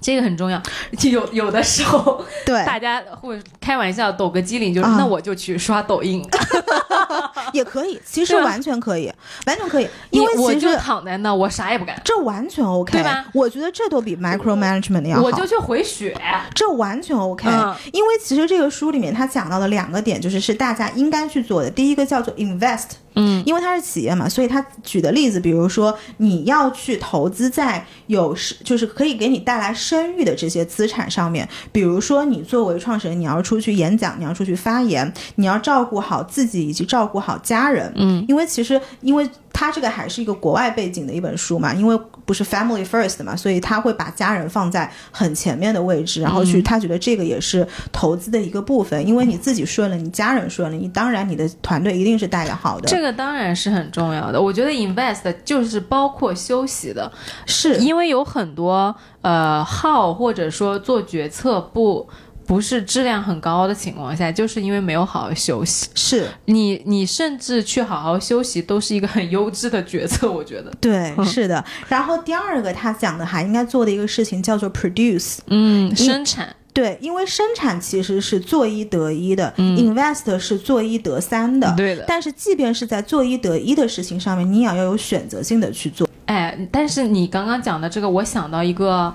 [0.00, 0.62] 这个很重要。
[1.10, 6.22] 有有的时候对，大家会开玩笑抖个机灵，就是、啊那我就去刷抖音，
[7.54, 9.10] 也可以，其实完全可以，
[9.46, 13.24] 完全可以，因为我就躺在那，我啥也不干，这完全 OK，对吧？
[13.32, 16.14] 我觉得这都比 micromanagement 要好，我就去回血。
[16.54, 21.70] 这完全 OK，、嗯因为其实这个书里面他讲到的两个点，就是是大家应该去做的。
[21.70, 54.40] 第一个叫做 invest，嗯，因为它是企业嘛，所以他举的例子，比如说你要去投资在有是就是可以给你带来声誉的这些资产上面，比如说你作为创始人，你要出去演讲，你要出去发言，你要照顾好自己以及照顾好家人，嗯，因为其实因为它这个还是一个国外背景的一本书嘛，因为不是 family first 嘛，所以他会把家人放在很前面的位置，然后去他觉得这个也是投资的一个部分，因为你自己顺了，你家人顺了，你当然你的团队一定是带的好的，这个当然是很重要的。
[54.40, 57.10] 我觉得 invest 就是包括休息的，
[57.46, 62.08] 是因为有很多呃号或者说做决策不
[62.46, 65.88] 不是质量很高的情况下，就是因为没有好好休息。
[65.94, 70.70] 是，你你甚至去好好休息，都是一个很优质的决策，我觉得。
[70.80, 71.64] 对， 是的。
[71.88, 75.38] 然后第二个他讲的还应该做的一个事情叫做 produce。
[75.48, 81.72] 嗯，生产对，因为生产其实是做一得一的、i n v e s t 是做一得三的。
[81.76, 82.04] 对的。
[82.08, 86.08] 但是，即便是在做一得一的事情上面，你也要有选择性的去做。
[86.26, 89.14] 哎，但是你刚刚讲的这个，我想到一个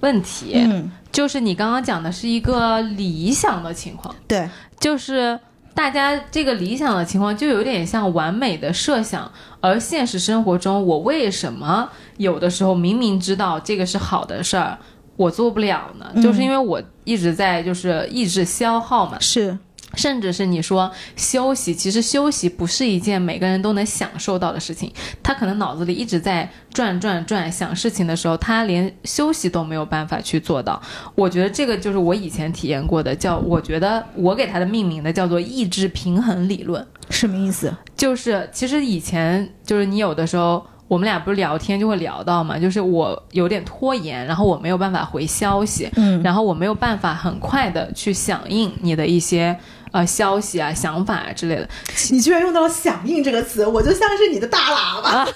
[0.00, 5.38] 问题，嗯，就是你刚刚讲的是一个理想的情况，对，就是
[5.74, 9.30] 大家这个理想的情况就有点像完美的设想，
[9.60, 14.78] 而现实生活中，我为什么有的时候明明知道这个是好的事儿，
[15.16, 16.10] 我做不了呢？
[16.14, 16.22] 嗯。
[16.22, 19.58] 就是因为我一直在就是意志消耗嘛，是，
[19.96, 24.92] 甚至是你说休息，其实休息不是一件每个人都能享受到的事情。
[25.22, 30.80] 他可能脑子里一直在转转转想事情的时候，他连休息都没有办法去做到。
[31.14, 36.86] 我觉得这个就是我以前体验过的，叫我觉得我给他的命名的叫做意志平衡理论。
[37.10, 37.74] 什么意思？
[37.96, 40.64] 就是其实以前就是你有的时候。
[40.88, 49.58] 我们俩不是聊天就会聊到嘛，就是我有点拖延，然后我没有办法回消息，嗯然后我没有办法很快的去响应你的一些
[49.96, 51.66] 呃消息啊、想法啊之类的。
[52.10, 55.26] 你居然用到了“响应”这个词，我就像是你的大喇叭，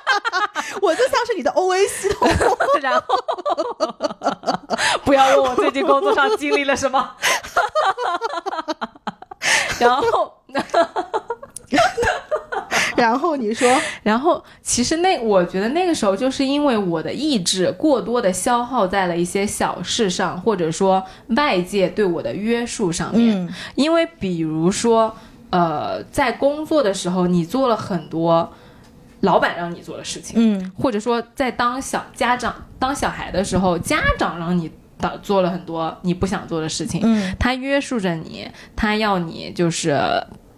[0.80, 2.26] 我就像是你的 OA 系统。
[2.80, 3.16] 然后
[5.04, 7.14] 不要问我最近工作上经历了什么，
[9.78, 10.32] 然后
[13.00, 13.68] 然后你说，
[14.04, 23.36] 然后其实那我觉得那个时候就是因为我的意志过多的消耗在了一些小事上，或者说外界对我的约束上面。
[23.36, 25.14] 嗯因为比如说，
[25.50, 28.52] 呃，在工作的时候，你做了很多
[29.20, 39.98] 老板让你做的事情，嗯或者说在当小家长当小孩的时候，家长让你的做了很多你不想做的事情，嗯他约束着你，他要你就是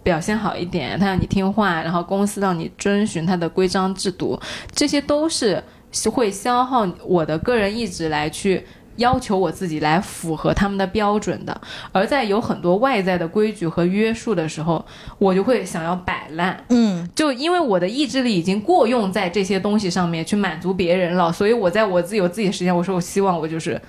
[0.03, 4.39] 表现好一点，他让你听话，然后公司让你遵循他的规章制度，
[4.71, 5.63] 这些都是
[6.11, 8.65] 会消耗我的个人意志来去。
[8.97, 11.61] 要求我自己来符合他们的标准的，
[11.91, 14.85] 而在有很多外在的规矩和约束的时候，
[15.17, 23.81] 我就会想要摆烂，嗯就因为我的意志力已经过用在这些东西上面去满足别人了，所以我在我自己有自己的时间，我说我希望我就是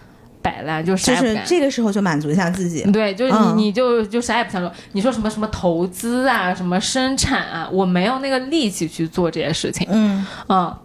[0.45, 1.41] 摆烂，就啥就是。
[1.47, 2.83] 这个时候就满足一下自己。
[2.93, 4.71] 对，就是你，嗯你就就啥也不想说。
[4.93, 9.89] 你说什么什么投资啊，什么生产啊，我没有那个力气去做这些事情。
[9.91, 10.77] 嗯嗯，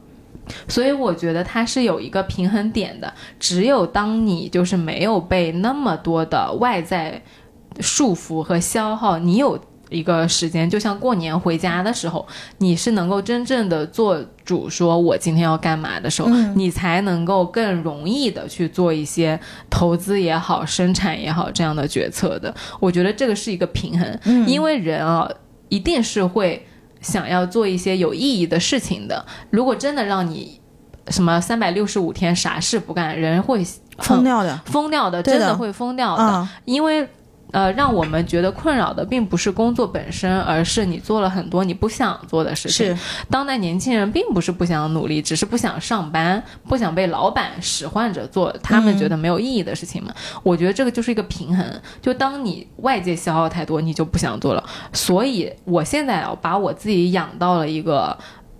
[0.70, 3.14] 所以我觉得它是有一个平衡点的。
[3.38, 7.22] 只有当你就是没有被那么多的外在
[7.82, 12.26] 束缚和消耗，你有一个时间，就像过年回家的时候，
[12.60, 22.54] 你是能够真正的做主，说我今天要干嘛的时候，嗯你才能够更容易的去做一些投资也好、生产也好这样的决策的。
[22.80, 25.30] 我觉得这个是一个平衡，嗯因为人啊，
[25.70, 26.66] 一定是会
[27.02, 29.26] 想要做一些有意义的事情的。
[29.50, 30.60] 如果真的让你
[31.10, 33.66] 什么三百六十五天啥事不干，人会
[33.98, 34.60] 疯掉的。
[34.66, 36.24] 疯掉的，的真的会疯掉的。
[36.24, 37.08] 啊，因为
[37.52, 42.88] 呃，让我们觉得困扰的并不是工作本身，而是你做了很多你不想做的事情。
[42.88, 42.98] 是，
[43.30, 50.14] 当代年轻人并不是不想努力，只是不想上班，不想被老板使唤着做他们觉得没有意义的事情嘛。
[50.44, 51.66] 我觉得这个就是一个平衡。
[52.02, 54.64] 就当你外界消耗太多，你就不想做了。
[54.94, 58.18] 所以我现在啊，把我自己养到了一个。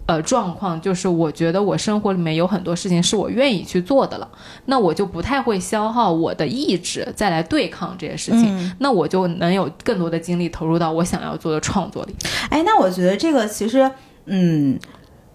[0.10, 4.28] 呃，状况就是我觉得我生活里面有很多事情是我愿意去做的了，
[4.66, 12.16] 那我就不太会消耗我的意志再来对抗这些事情，嗯那我就能有更多的精力投入到我想要做的创作里。
[12.50, 13.92] 哎，那我觉得这个其实，
[14.26, 14.80] 嗯。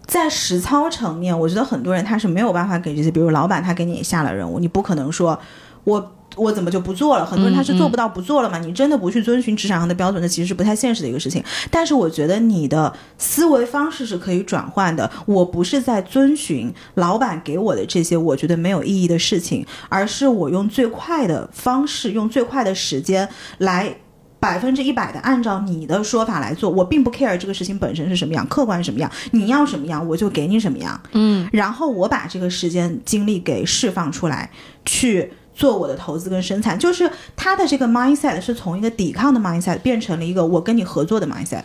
[0.07, 5.39] 在实操层面，我觉得很多人他是没有办法给这些，比如老板他给你下了任务，你不可能说
[5.85, 7.25] 我我怎么就不做了？
[7.25, 8.59] 很多人他是做不到不做了嘛。
[8.59, 11.43] 你真的不去遵循职场上的标准，那其实是不太现实的一个事情。
[11.71, 15.11] 但是我觉得你的思维方式是可以转换的。
[15.27, 23.97] 我不是在遵循老板给我的这些我觉得没有意义的事情，而是我用最快的方式，用最快的时间来。
[24.41, 31.01] 百分之一百的按照你的说法来做，我并不 care 这个事情本身是什么样，客观是什么样，你要什么样我就给你什么样。
[31.13, 34.51] 嗯，然后我把这个时间精力给释放出来，
[34.85, 41.63] 去做我的投资跟生产，就是他的这个 mindset 是从一个抵抗的 mindset 变成了一个我跟你合作的 mindset。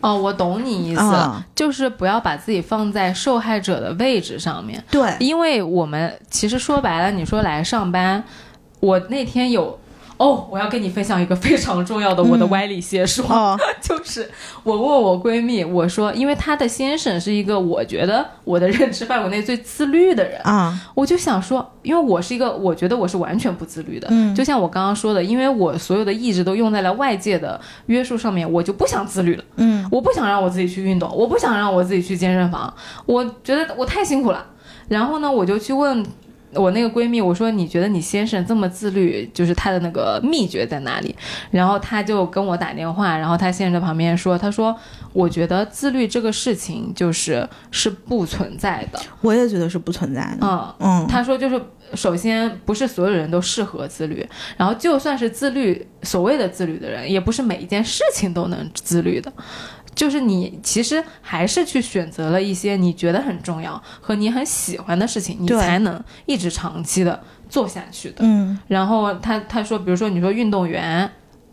[0.00, 8.24] 哦，我懂你意思，啊就是不要把自己放在受害者的位置上面，对，因为我们其实说白了，你说来上班，
[8.80, 9.78] 我那天有。
[10.22, 14.30] 哦，我要跟你分享一个非常重要的我的嗯歪理邪说，哦， 就是
[14.62, 24.06] 我问我闺蜜，我说，因为她的先生是一个我觉得我的认知范围内最自律的人，啊，我就想说，因为我是一个，我觉得我是完全不自律的。
[24.12, 29.42] 嗯就像我刚刚说的，因为我所有的意志都用在了外界的约束上面，我就不想自律了。
[29.56, 32.72] 嗯我不想让我自己去运动，我不想让我自己去健身房，
[33.06, 34.46] 我觉得我太辛苦了。
[34.88, 36.04] 然后呢，我就去问
[36.54, 41.14] 我那个闺蜜，我说你觉得你先生这么自律，就是他的那个秘诀在哪里？
[41.50, 44.76] 然后她就跟我打电话，然后她先生在旁边说，他说
[45.12, 49.00] 我觉得自律这个事情就是是不存在的。
[49.20, 50.46] 我也觉得是不存在的。
[50.46, 51.60] 嗯嗯，他说就是
[51.94, 59.32] 首先不是所有人都适合自律，然后就算是自律，所谓的自律的人，也不是每一件事情都能自律的。
[59.94, 68.16] 就是你其实还是去选择了一些你觉得很重要和你很喜欢的事情，你才能一直长期的做下去的。
[68.20, 71.10] 嗯，然后他他说，比如说你说运动员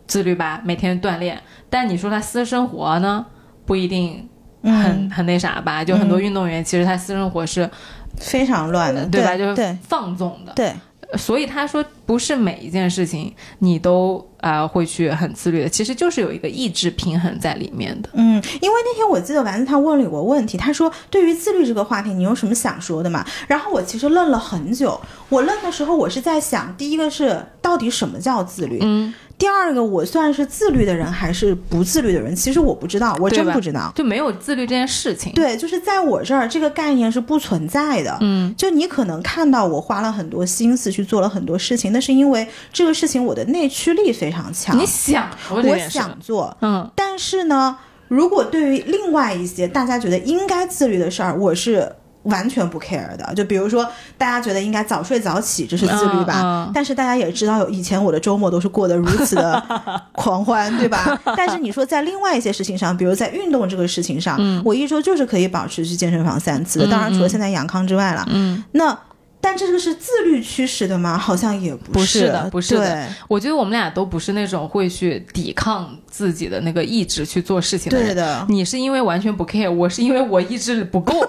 [0.08, 3.26] 自律吧，每天锻炼，但你说他私生活呢，
[3.66, 4.28] 不一定
[4.64, 5.84] 很、嗯很那啥吧？
[5.84, 7.70] 就很多运动员其实他私生活是、
[8.18, 9.38] 非常乱的，对吧？
[9.38, 10.54] 就是放纵的。
[10.54, 10.74] 对，
[11.18, 18.10] 所以他说，不是每一件事情你都啊、呃会去很自律的，其实就是有一个意志平衡在里面的。
[18.14, 23.26] 嗯，因为那天我记得丸子他问了我问题，他说对于自律这个话题，你有什么想说的吗？
[23.48, 33.92] 然后我其实愣了很久，我愣的时候，我是在想，第一个是到底什么叫自律，嗯，第二个我算是自律的人还是不自律的人，其实我不知道，我真不知道。
[33.96, 35.32] 就没有自律这件事情。
[35.34, 38.18] 对，就是在我这儿，这个概念是不存在的。
[38.20, 45.90] 嗯，就你可能看到我花了很多心思去做了很多事情，那是因为这个事情我的内驱力非常强，你想我？
[45.90, 46.56] 想做。
[46.62, 47.78] 嗯，但是呢，
[48.10, 51.90] 如果对于另外一些大家觉得应该自律的事儿，我是
[52.30, 53.34] 完全不 care 的。
[53.36, 53.86] 就比如说，
[54.18, 56.42] 大家觉得应该早睡早起，这是自律吧？
[56.42, 59.62] 嗯嗯但是大家也知道，以前我的周末都是过得如此的
[60.14, 61.20] 狂欢，对吧？
[61.38, 66.88] 但是你说在另外一些事情上，比如在运动这个事情上，嗯我一周就是可以保持去健身房三次的。
[66.88, 68.98] 当然，除了现在阳康之外了，嗯，那。
[69.42, 71.18] 但这个是自律驱使的吗？
[71.18, 78.08] 好像也不不是的不是的对我觉得我们俩都不是那种会去抵抗自己的那个意志去做事情的人。
[78.08, 81.14] 对的，你是因为完全不 care，我是因为我意志不够。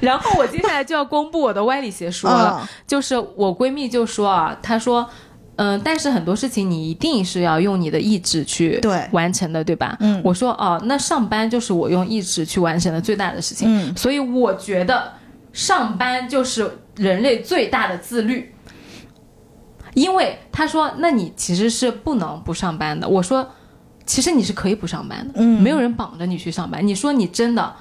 [0.00, 5.08] 然后我接下来就要公布我的歪理邪说了，嗯就是我闺蜜就说啊，她说。
[5.60, 9.96] 嗯，但是很多事情你一定是要用你的意志去对完成的，对吧？
[9.98, 15.12] 嗯我说哦，那上班就是我用意志去完成的最大的事情，嗯所以我觉得
[15.52, 18.54] 上班就是人类最大的自律。
[19.94, 23.08] 因为他说，那你其实是不能不上班的。
[23.08, 23.50] 我说，
[24.06, 26.86] 其实你是可以不上班的，嗯没有人绑着你去上班。
[26.86, 27.74] 你说你真的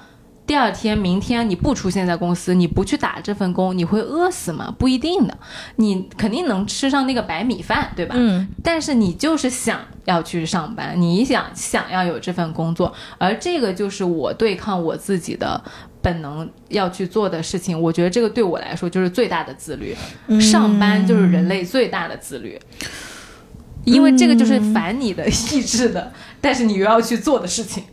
[0.47, 4.74] 第二天、明天你不出现在公司，你不去打这份工，你会饿死吗？
[4.80, 5.38] 不一定的，
[5.76, 8.15] 你肯定能吃上那个白米饭，对吧？
[8.18, 15.61] 嗯但是你就是想要去上班，你想想要有这份工作，而这个就是我对抗我自己的
[16.07, 17.79] 本能要去做的事情。
[17.81, 19.93] 我觉得这个对我来说就是最大的自律，
[20.27, 22.57] 嗯上班就是人类最大的自律。
[23.83, 27.83] 因为这个就是反你的 意志的，但是你又要去做的事情。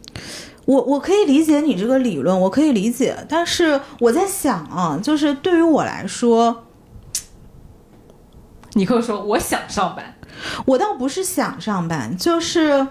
[0.66, 6.64] 我我可以理解你这个理论，我可以理解，但是我在想啊，就是对于我来说，
[8.72, 10.16] 你跟我说我想上班，
[10.66, 12.86] 我倒不是想上班，就是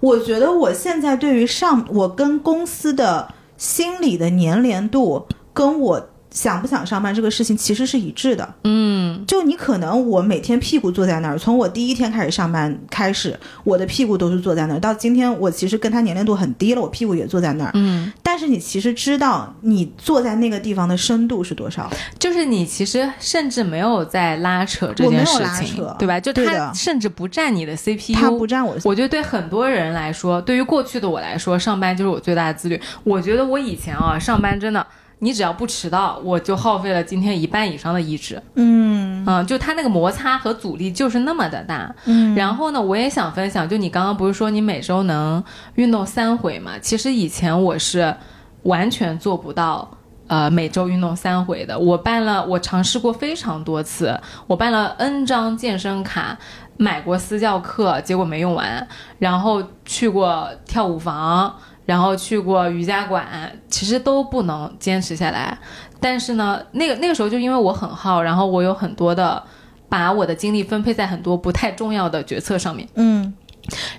[0.00, 8.54] 我觉得我现在对于上，我跟公司的心理的粘连度，跟我想不想上班这个事情其实是一致的。
[8.64, 17.70] 嗯，就你可能我每天屁股坐在那儿，从我第一天开始上班开始，我的屁股都是坐在那儿，到今天我其实跟他年龄度很低了，我屁股也坐在那儿。
[17.74, 21.90] 嗯，但是你其实知道你坐在那个地方的深度是多少？
[22.18, 26.20] 就是你其实甚至没有在拉扯这件事我没有拉情扯，对吧？
[26.20, 32.80] 就他对的甚至不占你的 CPU，他不占我的我觉得对很多人来说，对于过去的我来说，上班就是我最大的自律。
[33.04, 34.86] 我觉得我以前啊，上班真的，
[35.20, 38.42] 你只要不迟到，我就耗费了今天一半以上的意志。
[38.54, 41.94] 嗯嗯，就它那个摩擦和阻力就是那么的大。
[42.04, 45.42] 嗯然后呢，我也想分享，就你刚刚不是说你每周能
[45.74, 46.78] 运动三回嘛？
[46.80, 48.14] 其实以前我是
[48.62, 49.90] 完全做不到。
[50.28, 56.36] 呃，每周运动三回的，我办了，我尝试过非常多次，我办了 N 张健身卡，
[56.76, 58.86] 买过私教课，结果没用完，
[59.18, 61.54] 然后去过跳舞房，
[61.88, 65.56] 然后去过瑜伽馆，其实都不能坚持下来。
[65.98, 69.42] 但是呢，那个那个时候就因为我很耗，然后我有很多的
[69.88, 72.86] 把我的精力分配在很多不太重要的决策上面。
[72.96, 73.32] 嗯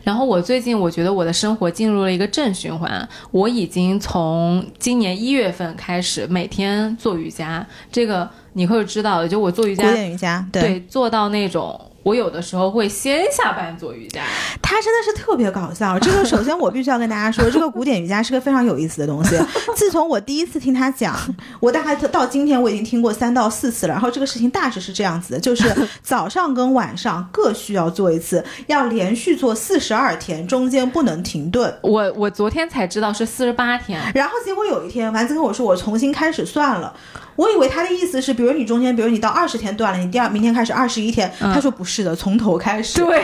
[0.03, 11.88] 然后我最近我觉得我的生活进入了一个正循环，我已经从今年一月份开始每天做瑜伽，这个你会知道的，就我做瑜古伽，典瑜伽，对，做到那种。
[12.03, 14.21] 我有的时候会先下班做瑜伽，
[14.61, 15.99] 他真的是特别搞笑。
[15.99, 19.37] 这个首先我必须要跟大家说，这个古典瑜伽是个非常有意思的东西。
[19.75, 21.15] 自从我第一次听他讲，
[21.59, 23.93] 我大概到今天我已经听过三到四次了。
[23.93, 25.69] 然后这个事情大致是这样子的，就是
[26.01, 31.77] 早上跟晚上各需要做一次，要连续做四十二天，中间不能停顿。
[31.81, 36.93] 我我昨天才知道是四十八天，然后结果有一天，丸子跟我说，我重新开始算了。
[37.39, 41.31] 我以为他的意思是，比如你中间，比如你到二十天断了，你第二明天开始二十一天。
[41.39, 42.99] 他说不是的，从头开始。
[42.99, 43.23] 对。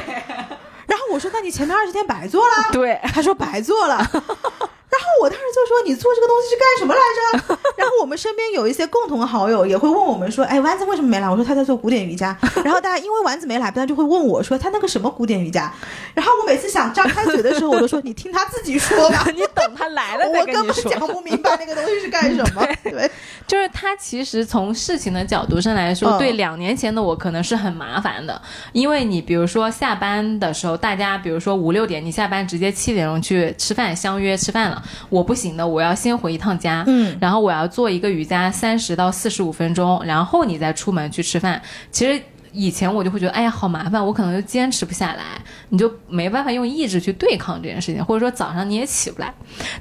[0.88, 2.72] 然后我说，那你前面二十天白做了？
[2.72, 2.98] 对。
[3.04, 4.10] 他说白做了。
[4.96, 7.02] 然后我当时就说：“你做这个东西是干什么来
[7.42, 15.72] 着？” 然后我们身边有一些共同好友也会问我们说：“哎，丸子为什么没来？”我说：“他在做古典瑜伽。”然后大家因为丸子没来，大家就会问我说：“他那个什么古典瑜伽？”
[16.16, 23.10] 然后我每次想张开嘴的时候，我都说：“你听他自己说吧， 你等他来了 我根本讲不明白那个东西是干什么。”对，
[23.48, 28.40] 就是他其实从事情的角度上来说，对两年前的我可能是很麻烦的，
[28.72, 35.66] 因为你比如说下班的时候，大家比如说五六点你下班直接七点钟去吃饭相约吃饭了，我不行的。
[35.68, 41.62] 我要先回一趟家，嗯，然后我要做一个瑜伽三十到四十五分钟，然后你再出门去吃饭。
[41.92, 42.22] 其实
[42.52, 45.24] 以前我就会觉得，哎呀，好麻烦，我可能就坚持不下来，
[45.70, 49.34] 你就没办法用意志去对抗这件事情，或者说早上你也起不来。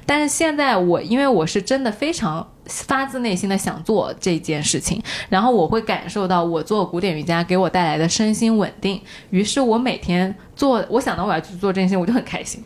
[0.05, 12.61] 但是现在我，因为我是真的非常发自内心的想做这件事情，然后我会感受到我做古典瑜伽给我带来的身心稳定，于是我每天做，我想到我要去做这件事情，我就很开心。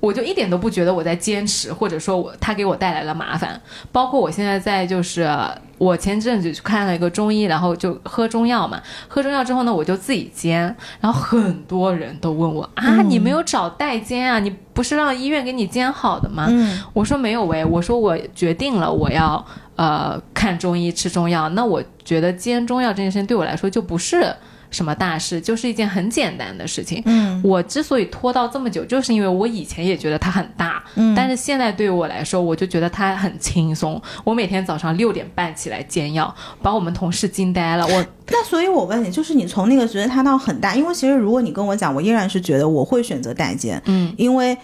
[0.00, 3.60] 我就一点都不觉得我在坚持，或者说我他给我带来了麻烦。
[3.92, 5.28] 包括我现在在，就是
[5.76, 8.80] 我前阵子去看了一个中医，然后就喝中药嘛。
[9.08, 10.74] 喝中药之后呢，我就自己煎。
[11.00, 14.38] 然后很多人都问我啊，你没有找代煎啊？
[14.38, 16.46] 你不是让医院给你煎好的吗？
[16.48, 19.44] 嗯，我说没有喂，我说我决定了我要
[19.76, 21.48] 呃看中医吃中药。
[21.50, 24.34] 那我觉得煎中药这件事情对我来说就不是。
[24.70, 27.02] 什么大事，就是一件很简单的事情。
[27.06, 34.00] 嗯，我之所以拖到这么久，就是因为我以前也觉得它很大，嗯，但是现在对于我来说，我就觉得它很轻松。
[34.24, 37.86] 我每天早上六点半起来煎药，把我们同事惊呆了。
[37.86, 44.56] 我那所以，我问你，就是你从那个觉得它到很大，因为其实如果你跟我讲，我依然是觉得我会选择代煎，嗯，因为。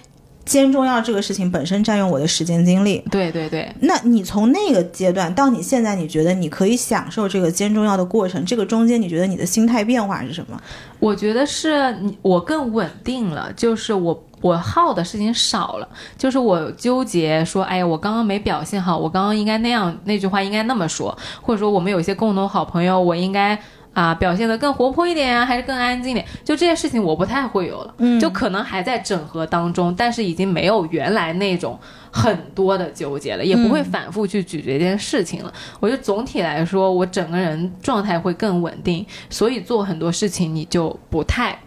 [0.44, 3.70] 煎中药这个事情本身占用我的时间精力，对对对。
[3.80, 10.60] 那你从那个阶段到你现在，你觉得你可以享受这个煎中药的过程，这个中间你觉得你的心态变化是什么？
[10.98, 15.88] 我觉得是你我更稳定了，就是我我耗的事情少了，
[16.18, 23.58] 就是我纠结说，哎呀，我刚刚没表现好，我刚刚应该那样那句话应该那么说，或者说我们有一些共同好朋友，我应该。
[23.94, 26.26] 啊，表现得更活泼一点啊，还是更安静点？
[26.44, 31.78] 就这些事情，我不太会有了，嗯，就可能还在整合当中，但是已经没有原来那种
[32.10, 35.52] 很多的纠结了，也不会反复去咀嚼这件事情了。
[35.80, 41.58] 我觉得总体来说，我整个人状态会更稳定，所以做很多事情你就不太。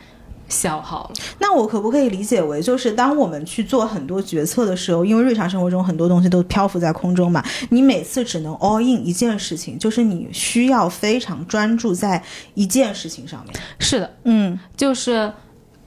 [0.50, 12.24] 消耗了，那我可不可以理解为，就是当我们去做很多决策的时候，因为日常生活中很多东西都漂浮在空中嘛，你每次只能 all in 一件事情，就是你需要非常专注在
[12.54, 13.54] 一件事情上面。
[13.80, 15.32] 是的，嗯，就是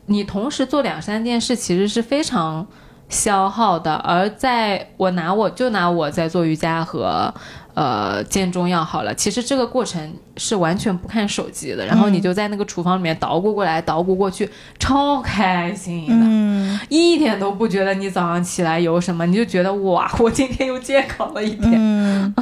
[0.06, 2.66] 你同时做两三件事，其实是非常
[3.08, 3.94] 消耗的。
[3.96, 7.32] 而在我拿我就拿我在做瑜伽和
[7.80, 10.12] 呃煎中药好了，其实这个过程。
[10.36, 21.70] 是完全不看手机的，然后你就在那个厨房里面捣鼓过来捣鼓过去，超开心的，嗯一点都不觉得你早上起来有什么，你就觉得哇， 我今天又健康了一点。
[21.74, 22.34] 嗯，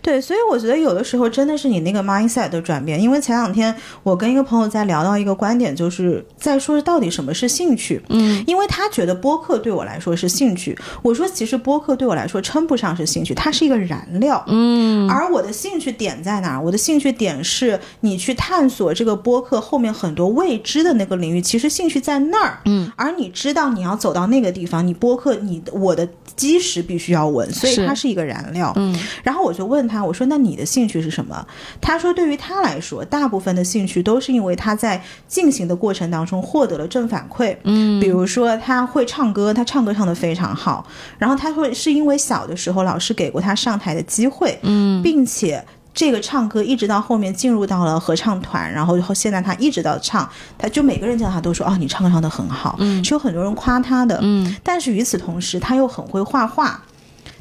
[0.00, 3.02] 对，所以我觉得有的时候真的是你那个 mindset 的转变。
[3.02, 3.74] 因为前两天
[4.04, 8.00] 我跟一个朋友在聊到一个观点，就是在说到底什么是兴趣。
[8.10, 14.44] 嗯，因为他觉得播客对我来说是兴趣，我说其实播客对我来说称不上是兴趣，它是一个燃料。
[14.46, 14.71] 嗯，
[15.10, 16.62] 而我的兴趣点在哪儿？
[16.62, 17.42] 我的兴趣点。
[17.44, 28.96] 是你去探索这个播客后面很多未知的那个领域，其实兴趣在那儿，嗯，而你知道你要走到那个地方，你播客你我的基石必须要稳，所以它是一个燃料，嗯。
[29.22, 31.44] 然后我就问他，我说那你的兴趣是什么？
[31.80, 40.86] 他说对于他来说，大部分的兴趣都是因为他在进行的过程当中获得了正反馈，嗯，比如说他会唱歌，他唱歌唱得非常好，
[41.18, 45.64] 然后他会是因为小的时候老师给过他上台的机会，嗯，并且。
[45.94, 50.26] 这个唱歌一直到后面进入到了合唱团，然后后现在他一直到唱，
[50.56, 56.82] 他就每个人见到他都说哦，你唱歌唱的很好，嗯，是有很多人夸他的，嗯，但是与此同时他又很会画画，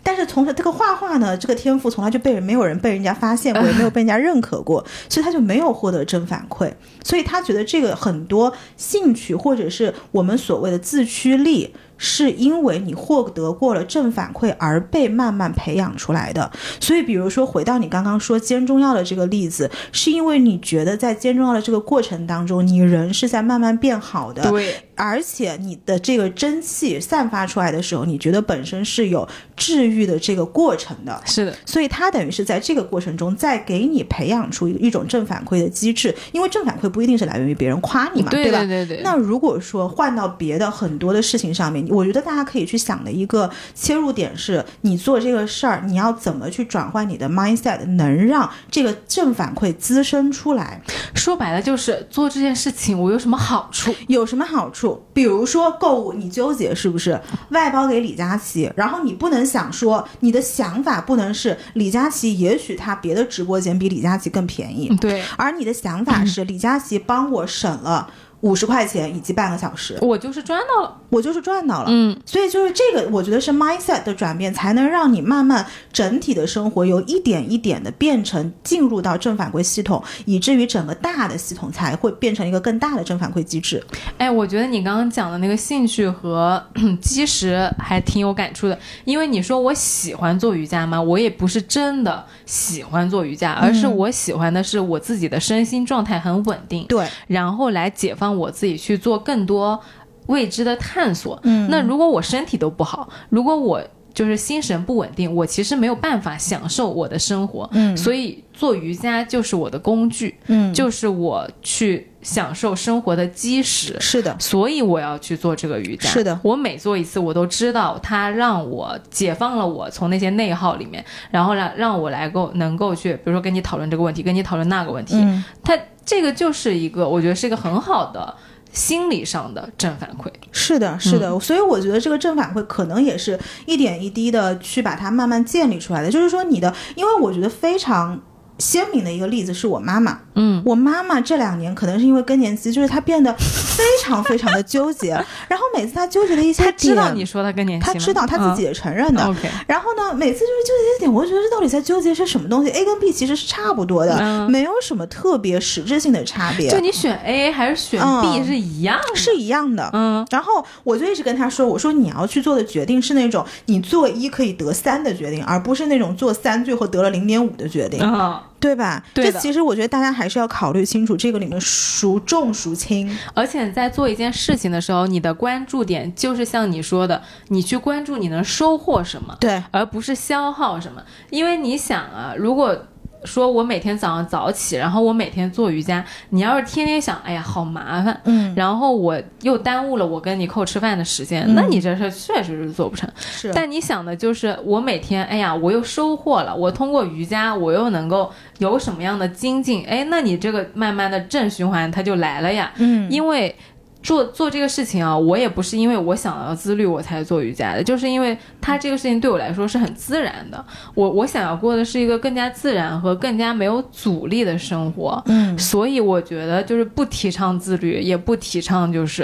[0.03, 6.70] 但是从这个画画呢，这个天赋从来就被人没有人被人家发现过，也没有被人家认可过， 所以他就没有获得正反馈，
[7.05, 11.74] 所以他觉得这个很多兴趣或者是我们所谓的自驱力。
[12.04, 38.60] 是因为你获得过了正反馈而被慢慢培养出来的，所以比如说回到你刚刚说煎中药的这个例子，是因为你觉得在煎中药的这个过程当中，你人是在慢慢变好的，对，而且你的这个真气散发出来的时候，你觉得本身是有治愈的这个过程的，是的，所以它等于是在这个过程中再给你培养出一种正反馈的机制，因为正反馈不一定是来源于别人夸你嘛，对吧？
[38.60, 39.02] 对对对。
[39.04, 50.80] 那如果说换到别的很多的事情上面，我觉得大家可以去想的一个切入点是，你做这个事儿，你要怎么去转换你的 mindset，能让这个正反馈滋生出来。
[51.16, 53.93] 说白了就是做这件事情我有什么好处？
[54.08, 54.91] 有什么好处？
[55.14, 57.20] 比如说购物，你纠结是不是
[57.50, 58.72] 外包给李佳琦？
[58.76, 68.10] 然后你不能想说，你的想法不能是李佳琦，也许他别的直播间比李佳琦更便宜，对，而你的想法是李佳琦帮我省了。
[68.42, 71.86] 五十块钱以及半个小时，我就是赚到了，我就是赚到了。
[71.89, 75.64] 嗯，所以就是这个，我觉得是 mindset 的转变，才能让你慢慢
[75.94, 83.84] 整体的生活由一点一点的变成进入到正反馈系统，以至于整个大的系统才会变成一个更大的正反馈机制。
[84.18, 86.64] 哎，我觉得你刚刚讲的那个兴趣和
[87.00, 91.00] 基石还挺有感触的，因为你说我喜欢做瑜伽吗？
[91.00, 98.30] 我也不是真的喜欢做瑜伽，而是我喜欢的是我自己的身心状态很稳定，对，然后来解放。
[98.36, 99.79] 我自己去做更多
[100.27, 101.39] 未知的探索。
[101.43, 103.82] 嗯，那如果我身体都不好，如果我
[104.13, 107.69] 就是心神不稳定，我其实没有办法享受我的生活。
[107.71, 110.36] 嗯，所以做瑜伽就是我的工具。
[110.47, 113.95] 嗯，就是我去享受生活的基石。
[113.99, 116.09] 是的，所以我要去做这个瑜伽。
[116.09, 125.15] 是的，我每做一次，我都知道它让我解放了我从那些内耗里面，然后让让我来够能够去，比如说跟你讨论这个问题，跟你讨论那个问题。
[125.15, 125.78] 嗯，它。
[126.03, 128.36] 这个就是一个，我觉得是一个很好的
[128.74, 130.28] 心理上的正反馈。
[130.51, 136.09] 是的，是的，所以我觉得这个正反馈可能也是一点一滴的去把它慢慢建立出来的。
[136.09, 138.19] 就是说，你的，因为我觉得非常。
[138.57, 145.11] 鲜明的一个例子是我妈妈，嗯，我妈妈这两年可能是因为更年期，就是她变得非常非常的纠结，
[145.47, 149.21] 然后每次她纠结的一些点，她知道你说她更年期，她知道她自己也承认的。
[149.67, 168.43] 然后呢，每次就是纠结一点，我就觉得这到底在纠结些什么东西？A 跟 B 其实是差不多的，没有什么特别实质性的差别，就你选 A 还是选 B 是一样，是一样的，嗯，然后我就一直跟她说，我说你要去做的决定是那种你做一可以得三的决定，而不是那种做三最后得了零点五的决定，啊。
[168.62, 169.03] 对吧？
[169.14, 173.18] 这其实我觉得大家还是要考虑清楚这个里面孰重孰轻。
[173.34, 181.01] 而且在做一件事情的时候，你的关注点就是像你说的，你去关注你能收获什么，对，而不是消耗什么。
[181.30, 182.86] 因为你想啊，如果。
[183.24, 186.03] 说我每天早上早起，然后我每天做瑜伽。
[186.30, 193.09] 你要是天天想，哎呀，好麻烦，嗯，然后我又耽误了我跟你扣吃饭的时间，那你这事确实是做不成。
[193.19, 199.86] 是，但你想的就是我每天，哎呀，我又收获了，我通过瑜伽，我又能够有什么样的精进？
[199.86, 203.55] 哎，那你这个慢慢的正循环它就来了呀，嗯，因为。
[204.04, 210.64] 做做这个事情啊，我也不是因为我想要自律我才做瑜伽的，就是因为它这个事情对我来说是很自然的。
[210.93, 219.24] 我我想要过的是一个更加自然和更加没有阻力的生活，嗯，所以我觉得就是不提倡自律，也不提倡就是，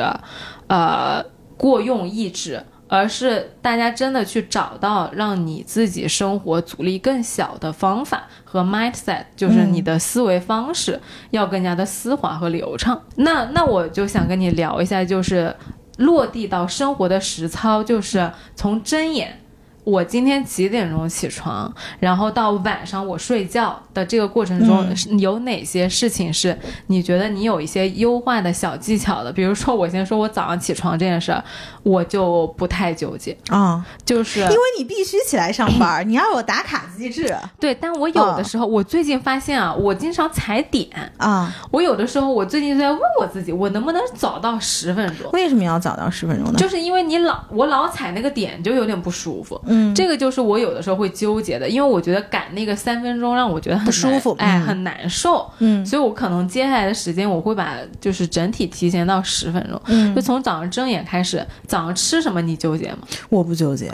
[0.67, 1.23] 呃，
[1.57, 2.63] 过用意志。
[2.87, 10.99] 而是大家真的去找到让你自己生活阻力更小的方法和 mindset，就是你的思维方式
[11.31, 13.01] 要更加的丝滑和流畅。
[13.17, 15.55] 那那我就想跟你聊一下，就是
[15.97, 19.41] 落地到生活的实操，就是从睁眼。
[19.83, 24.85] 我今天几点钟起床，然后到晚上我睡觉的这个过程中，
[25.17, 29.31] 有哪些事情是你觉得你有一些优化的小技巧的？
[29.31, 31.41] 比如说，我先说我早上起床这件事儿，
[31.87, 37.33] 我就不太纠结啊，就是因为你必须起来上班， 你要有打卡机制。
[37.59, 45.31] 对，但我有的时候，我最近发现啊，我经常踩点啊，我有的时候，我最近在问我自己，我能不能早到十分钟？
[45.31, 46.59] 为什么要早到十分钟呢？
[46.59, 49.59] 就是因为你老我老踩那个点，就有点不舒服。
[49.65, 55.49] 嗯，这个就是我有的时候会纠结的，因为我觉得赶那个三分钟让我觉得很不舒服，哎，很难受。
[55.59, 59.81] 嗯，所以我可能接下来的时间我会把就是整体提前到十分钟。
[59.85, 62.99] 嗯，就从早上睁眼开始，早上吃什么你纠结吗？
[63.29, 63.91] 我不纠结。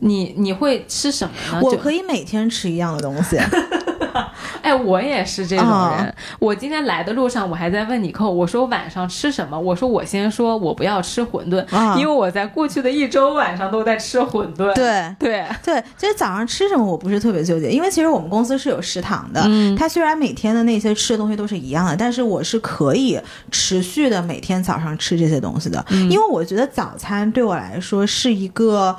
[0.00, 1.60] 你你会吃什么呢？
[1.62, 3.38] 我可以每天吃一样的东西。
[4.62, 6.14] 哎，我也是这种人。
[6.38, 9.58] 我今天来的路上，我还在问你扣，我说晚上吃什么？
[9.58, 14.72] 我说我先说我不要吃馄饨，因为我在过去的一周晚上都在吃馄饨。
[14.74, 19.42] 对对对，其实早上吃什么我不是特别纠结，因为其实我们公司是有食堂的。
[19.46, 28.96] 嗯，它虽然每天的那些吃的东西都是一样的，但是我是可以持续的每天早上吃这些东西的，因为我觉得早餐对我来说是一个。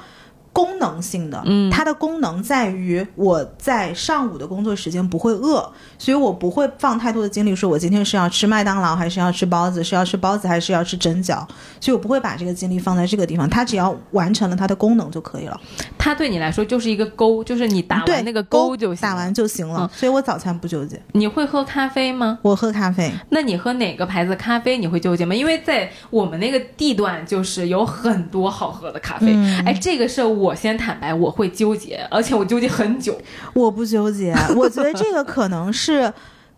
[0.55, 11.45] 功能性的，嗯它的功能在于我在上午的工作时间不会饿，所以我不会放太多的精力说我今天是要吃麦当劳还是要吃包子，是要吃包子还是要吃蒸饺，
[11.81, 15.59] 所以我不会把这个精力放在这个地方，它只要完成了它的功能就可以了，
[15.97, 19.01] 它对你来说就是一个勾，就是你打完那个勾就行。
[19.01, 22.39] 打完，就行了，嗯所以我早餐不纠结，你会喝咖啡吗？
[22.41, 23.11] 我喝咖啡。
[23.29, 25.35] 那你喝哪个牌子咖啡你会纠结吗？
[25.35, 29.27] 因为在我们那个地段，就是有很多好喝的咖啡。
[29.33, 33.19] 嗯哎，这个是我我先坦白，我会纠结，而且我纠结很久。
[33.53, 36.13] 我不纠结，我觉得这个可能是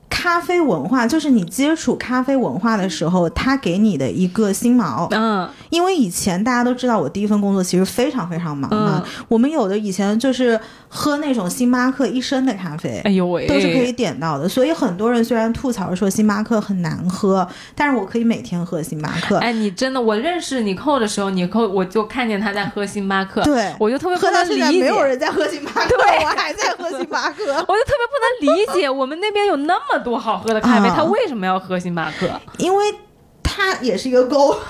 [0.10, 5.08] 咖啡文化，就是你接触咖啡文化的时候，它给你的一个新锚。
[5.12, 9.03] 嗯因为以前大家都知道，我第一份工作其实非常非常忙嘛。
[9.28, 13.01] 我们有的以前就是喝那种星巴克一升的咖啡。
[13.03, 17.45] 哎呦喂，都是可以点到的，所以很多人虽然吐槽说星巴克很难喝，
[17.76, 19.38] 但是我可以每天喝星巴克。
[19.39, 27.43] 哎，你真的，我认识你扣的时候，你扣我就看见他在喝星巴克，对我就特别不喝到能理解，现在没有人在喝星巴克，对我还在喝星巴克。
[27.68, 32.29] 我就特别不能理解，我们那边有那么多好喝的咖啡，啊他为什么要喝星巴克？
[32.57, 32.85] 因为
[33.43, 34.57] 他也是一个勾。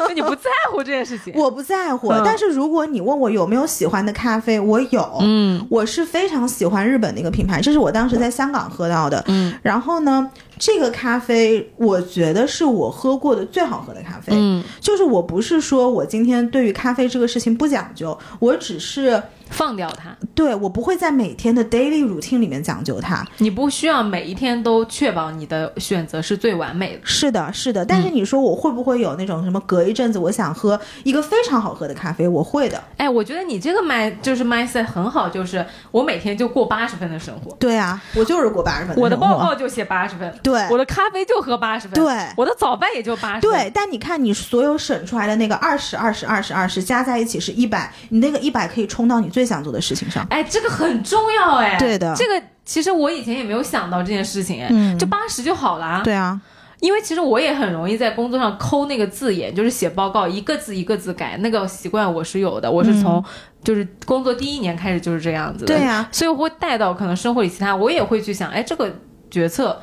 [0.08, 1.32] 就你不在乎这件事情。
[1.34, 9.22] 我不在乎，嗯但是如果你问我有没有喜欢的咖啡，我有，嗯我是非常喜欢日本的一个品牌，这是我当时在香港喝到的。
[9.28, 14.32] 嗯然后呢，这个咖啡我觉得是我喝过的最好喝的咖啡。
[14.34, 19.20] 嗯，就是我不是说我今天对于咖啡这个事情不讲究，我只是
[19.50, 23.26] 放掉它，对我不会在每天的 daily routine 里面讲究它。
[23.38, 27.00] 你不需要每一天都确保你的选择是最完美的。
[27.04, 32.28] 是的，是的，但是你说我会不会有那种什么隔一阵子我想喝一个非常好喝的咖啡？
[32.28, 32.82] 我会的。
[32.96, 50.26] 哎，我觉得你这个 mind 就是 mindset 很好，就是我每天就过八十分的生活，对啊，我就是过八十分我的报告就写八十分，对我的咖啡就喝八十分，对我的早饭也就八十，对，但你看，你所有省出来的那个二十、二十、二十、二十加在一起是一百，你那个一百可以冲到你最想做的事情上。
[50.30, 51.76] 哎，这个很重要哎。
[51.78, 56.02] 对的这个其实我以前也没有想到这件事情，哎，嗯就八十就好了啊。
[56.04, 56.38] 对啊，
[56.80, 62.70] 因为其实我也很容易在工作上抠那个字眼，就是写报告一个字一个字改，那个习惯我是有的。
[62.70, 63.22] 我是从
[63.62, 68.92] 就是工作第一年开始就是这样子的，对呀所以我会带到可能生活里其他，我也会去想，哎，这个
[69.30, 69.80] 决策。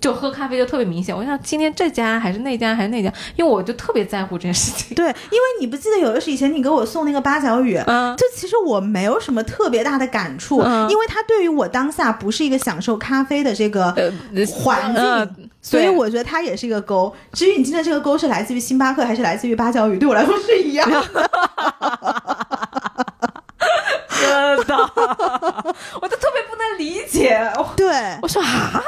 [0.00, 4.94] 就喝咖啡就特别明显，我想今天这家还是那家还是那家，因为我就特别在乎这件事情。
[4.94, 14.12] 对，因为你不记得有的是以前你给我送那个八角雨，嗯，就其实我没有什么特别大的感触，嗯因为它对于我当下不是一个享受咖啡的这个呃，
[14.46, 15.02] 环境。
[15.02, 17.10] 嗯所以我觉得它也是一个沟。
[17.32, 21.02] 至于你今天这个沟是来自于星巴克还是来自于芭蕉雨，对我来说是一样的。
[24.20, 24.76] 真的，
[26.02, 27.40] 我都特别不能理解。
[27.76, 27.88] 对，
[28.20, 28.82] 我说啊，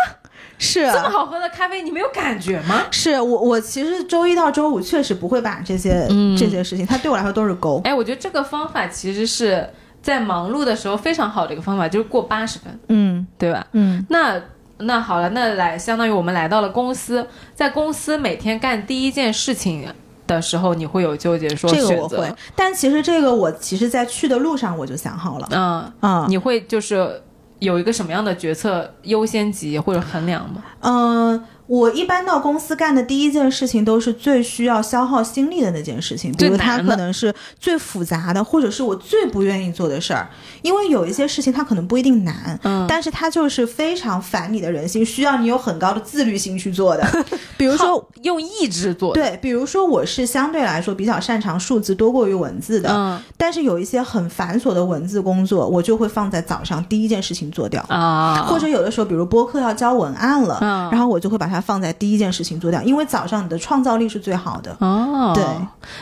[0.59, 2.83] 是这么好喝的咖啡，你没有感觉吗？
[2.91, 7.81] 是我我其实周一到周五确实不会把这些、嗯这些事情，它对我来说都是勾。
[7.85, 9.68] 哎，我觉得这个方法其实是
[10.03, 13.66] 在忙碌的时候非常好的一个方法，就是过八十分，嗯对吧？
[13.72, 14.39] 嗯，那
[14.79, 19.89] 那好了，那来相当于我们来到了公司，在公司每天干第一件事情
[20.27, 25.49] 的时候，你会有纠结说这个我会，但其实这个我其实在去的路上我就想好了。
[25.51, 27.22] 嗯，嗯你会就是
[27.59, 30.62] 有一个什么样的决策优先级或者衡量吗？
[30.81, 40.29] 嗯、我一般到公司干的第一件事情都是最需要消耗心力的那件事情，比如它可能是最复杂的，或者是我最不愿意做的事儿。
[40.62, 47.25] 因为有一些事情它可能不一定难，嗯但是它就是非常烦你的人性，需要你有很高的自律性去做的。
[47.57, 57.85] 比如说，用意志做的，对，比如说我是相对来说比较擅长数字多过于文字的，嗯但是有一些很繁琐的文字工作，我就会放在早上第一件事情做掉。
[57.89, 64.76] 啊，或者有的时候，比如播客要交文案了，嗯然后我就会把它放在第一件事情做掉，因为早上你的创造力是最好的。
[64.80, 65.44] 哦，对。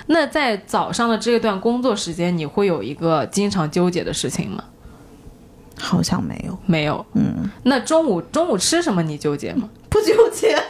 [0.07, 4.65] 那在早上的这段工作时间，你会有一个经常纠结的事情吗？
[5.77, 7.05] 好像没有，没有。
[7.15, 9.69] 嗯，那中午中午吃什么你纠结吗？
[9.91, 10.57] 不纠结。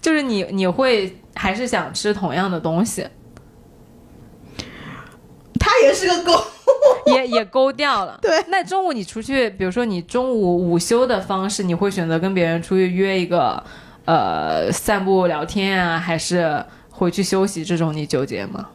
[0.00, 3.06] 就是你你会还是想吃同样的东西，
[5.64, 6.44] 它也是个勾。
[7.06, 8.18] 也也勾掉了。
[8.20, 8.42] 对。
[8.48, 13.62] 那中午你出去，比如说你中午午休的方式，你会选择跟别人出去约一个
[14.04, 17.64] 呃散步聊天啊，还是回去休息？
[17.64, 18.66] 这种你纠结吗？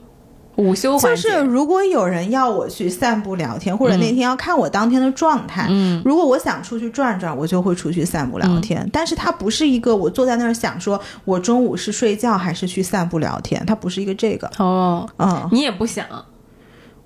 [0.55, 8.87] 午休就，是如果有人要我去散步聊天，或者那天要看我当天的状态，嗯如果我想出去转转，我就会出去散步聊天。
[8.91, 14.51] 但是它不是一个我坐在那儿想说，我中午是睡觉还是去散步聊天，它不是一个这个。
[14.57, 16.05] 哦，嗯，你也不想。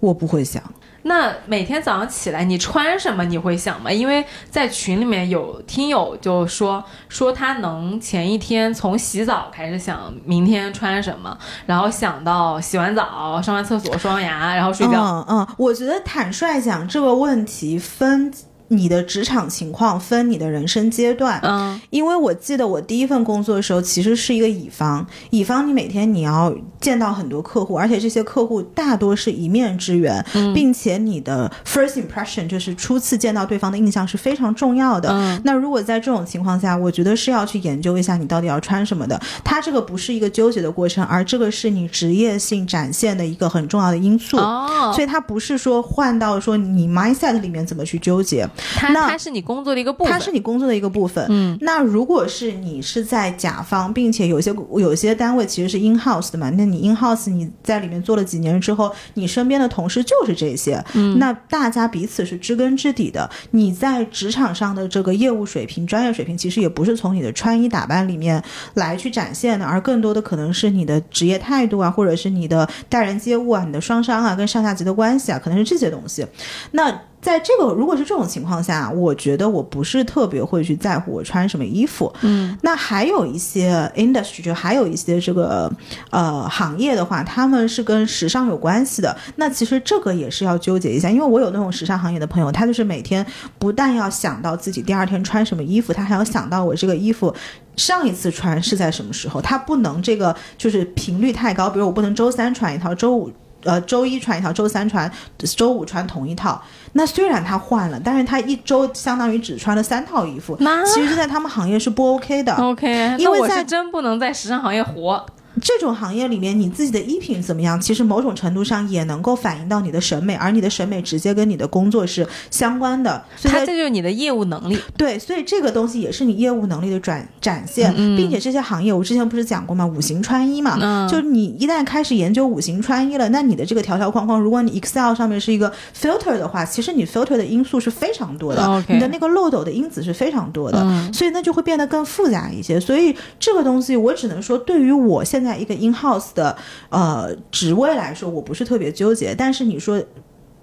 [0.03, 0.61] 我不会想。
[1.03, 3.91] 那每天早上起来你穿什么你会想吗？
[3.91, 15.01] 因为在群里面有听友就说说他能前一天从洗澡开始想明天穿什么，然后想到洗完澡、上完厕所、刷完牙，然后睡觉。
[15.01, 18.33] 嗯嗯，我觉得坦率讲这个问题分。
[18.75, 35.39] 你的职场情况分你的人生阶段，嗯，因为我记得我第一份工作的时候，其实是一个乙方，乙方你每天你要见到很多客户，而且这些客户大多是一面之缘，并且你的 first impression 就是初次见到对方的印象是非常重要的。
[35.43, 39.19] 那如果在这种情况下，我觉得是要去研究一下你到底要穿什么的。
[39.43, 44.37] 它这个不是一个纠结的过程，而这个是你职业性展现的一个很重要的因素。
[44.37, 48.47] 哦，所以它不是说换到说你 mindset 里面怎么去纠结。
[48.75, 51.25] 它它是你工作的一个部分，它是你工作的一个部分。
[51.29, 63.29] 嗯，那如果是你是在甲方，并且有些有些单位其实是 in house 的嘛，那你 in house 你在里面做了几年之后，你身边的同事就是这些，嗯，那大家彼此是知根知底的。
[63.51, 68.43] 你在职场上的这个业务水平、专业水平，其实也不是从你的穿衣打扮里面
[68.75, 76.25] 来去展现的，而更多的可能是你的职业态度啊，或者是你的待人接物啊，你的双商啊，跟上下级的关系啊，可能是这些东西。
[76.71, 82.13] 那在这个如果是这种情况下，我觉得我不是特别会去在乎我穿什么衣服。
[82.21, 85.71] 嗯，那还有一些 industry 就还有一些这个
[86.09, 89.15] 呃行业的话，他们是跟时尚有关系的。
[89.37, 93.25] 那其实这个也是要纠结一下，因为我有那种时尚行业的朋友，他就是每天
[93.57, 97.33] 不但要想到自己第二天穿什么衣服，他还要想到我这个衣服
[97.77, 103.31] 上一次穿是在什么时候，他不能这个就是频率太高，比如我不能周三穿一套，周五。
[103.63, 105.11] 呃，周一穿一套，周三穿，
[105.55, 106.61] 周五穿同一套。
[106.93, 110.55] 那虽然他换了，但是他一周相当于只穿了三套衣服。
[110.59, 112.53] 那其实，在他们行业是不 OK 的。
[112.55, 115.25] OK，因为在我是真不能在时尚行业活。
[115.61, 123.23] 这种行业里面，你自己的衣品怎么样，其实某种程度上也能够反映到你的审美，而你的审美直接跟你的工作是相关的。
[123.35, 124.77] 所以它这就是你的业务能力。
[124.97, 129.85] 对，所以这个东西也是你业务能力的转展现，嗯并且这些行业我之前不是讲过吗？
[129.85, 142.79] 五行穿衣嘛，嗯就你一旦开始研究五行穿衣了，那你的这个条条框框，如果你 Excel 上面是一个 filter 的话，其实你 filter 的因素是非常多的你的那个漏斗的因子是非常多的，嗯所以那就会变得更复杂一些。
[142.79, 146.55] 所以这个东西，我只能说，对于我现在一个 in house 的
[146.89, 149.33] 呃职位来说，我不是特别纠结。
[149.35, 150.01] 但是你说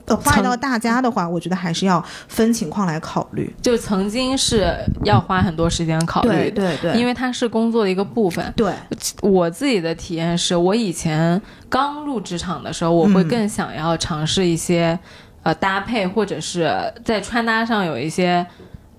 [0.07, 3.55] apply 到大家的话，我觉得还是要分情况来考虑。
[3.62, 4.74] 就曾经是
[5.05, 8.53] 要花很多时间考虑对，对对因为它是工作的一个部分。
[8.57, 8.72] 对，
[9.22, 14.99] 我自己的体验是我以前刚入职场的时候，我会嗯更想要尝试一些、
[15.45, 16.68] 呃搭配，或者是
[17.05, 18.45] 在穿搭上有一些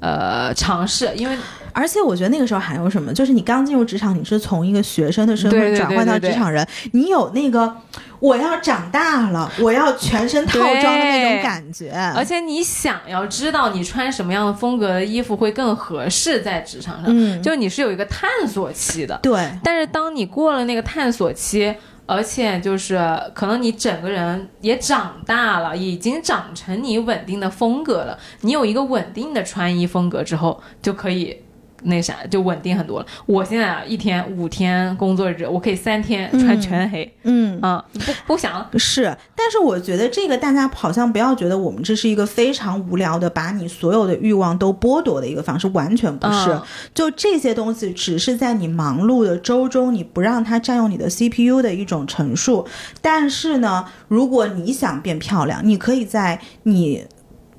[0.01, 1.37] 呃尝试，因为
[1.71, 7.73] 而且我觉得那个时候还有什么，就是你刚进入职场，你是从一个学生的身份转换到职场人，你有那个
[8.19, 11.91] 我要长大了，我要全身套装的那种感觉。
[12.13, 19.17] 而且你想要知道你穿什么样的风格的衣服会更合适在职场上，嗯，就你是有一个探索期的。
[19.23, 21.73] 对，但是当你过了那个探索期，
[22.13, 22.99] 而且就是
[23.33, 31.41] 可能你整个人也长大了，已经长成你稳定的风格了，你有一个稳定的穿衣风格之后，就可以。
[31.83, 33.05] 那啥就稳定很多了。
[33.25, 37.59] 我现在啊，一天五天工作日，我可以三天穿全黑，嗯。
[37.61, 46.51] 啊、不不想是，但是我觉得这个大家好像不要觉得我们这是一个非常无聊的把你所有的欲望都剥夺的一个方式，完全不是。
[46.51, 46.61] 嗯
[46.93, 52.67] 就这些东西只是在你忙碌的周中，你不让它占用你的 CPU 的一种陈述。
[53.01, 57.05] 但是呢，如果你想变漂亮，你可以在你。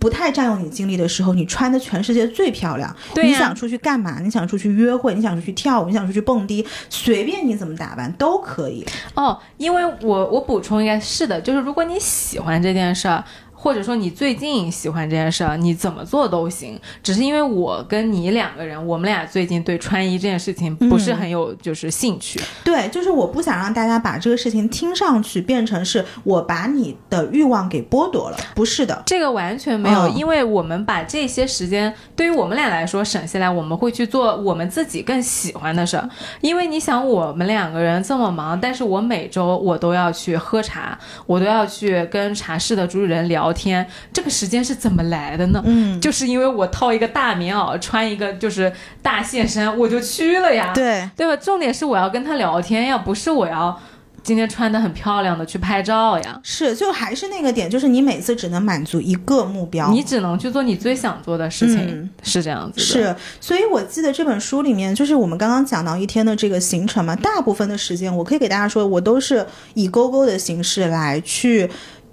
[0.02, 2.94] 不太占用你精力的时候，你穿的全世界最漂亮。
[3.22, 4.18] 你想出去干嘛？
[4.18, 5.14] 你想出去约会？
[5.14, 5.86] 你想出去跳舞？
[5.86, 6.66] 你想出去蹦迪？
[6.90, 8.84] 随便你怎么打扮都可以。
[9.14, 13.22] 哦，因为我我补充一下，是的，就是如果你喜欢这件事儿，
[13.62, 16.76] 或者说你最近喜欢这件事儿，你怎么做都行。
[17.00, 22.40] 只是因为我跟你两个人，我们俩最近对穿衣这件事情不是很有就是兴趣。
[22.64, 29.00] 对，就是我不想让大家把这个事情听上去变成是我把你的欲望给剥夺了，不是的。
[29.06, 36.10] 这个完全没有，嗯因为我们把这些时间对于我们俩来说省下来，我们会去做我们自己更喜欢的事儿。
[36.40, 45.62] 因为你想，我们两个人这么忙，但是我每周我都要去喝茶，我都要去跟茶室的主理人聊天，这个时间是怎么来的呢？
[45.64, 48.72] 嗯，就是因为我套一个大棉袄，穿一个就是
[49.02, 51.36] 大线衫，我就去了呀，对，对吧？
[51.36, 53.78] 重点是我要跟他聊天呀，不是我要
[54.22, 56.40] 今天穿的很漂亮的去拍照呀。
[56.44, 59.90] 是，就还是那个点，就是你每次只能满足一个目标。
[59.90, 62.84] 你只能去做你最想做的事情，嗯是这样子的。
[62.84, 69.44] 是，所以我记得这本书里面，就是我们刚刚讲到一天的这个行程嘛，大部分的时间，我可以给大家说，我都是
[69.74, 71.68] 以勾勾的形式来去。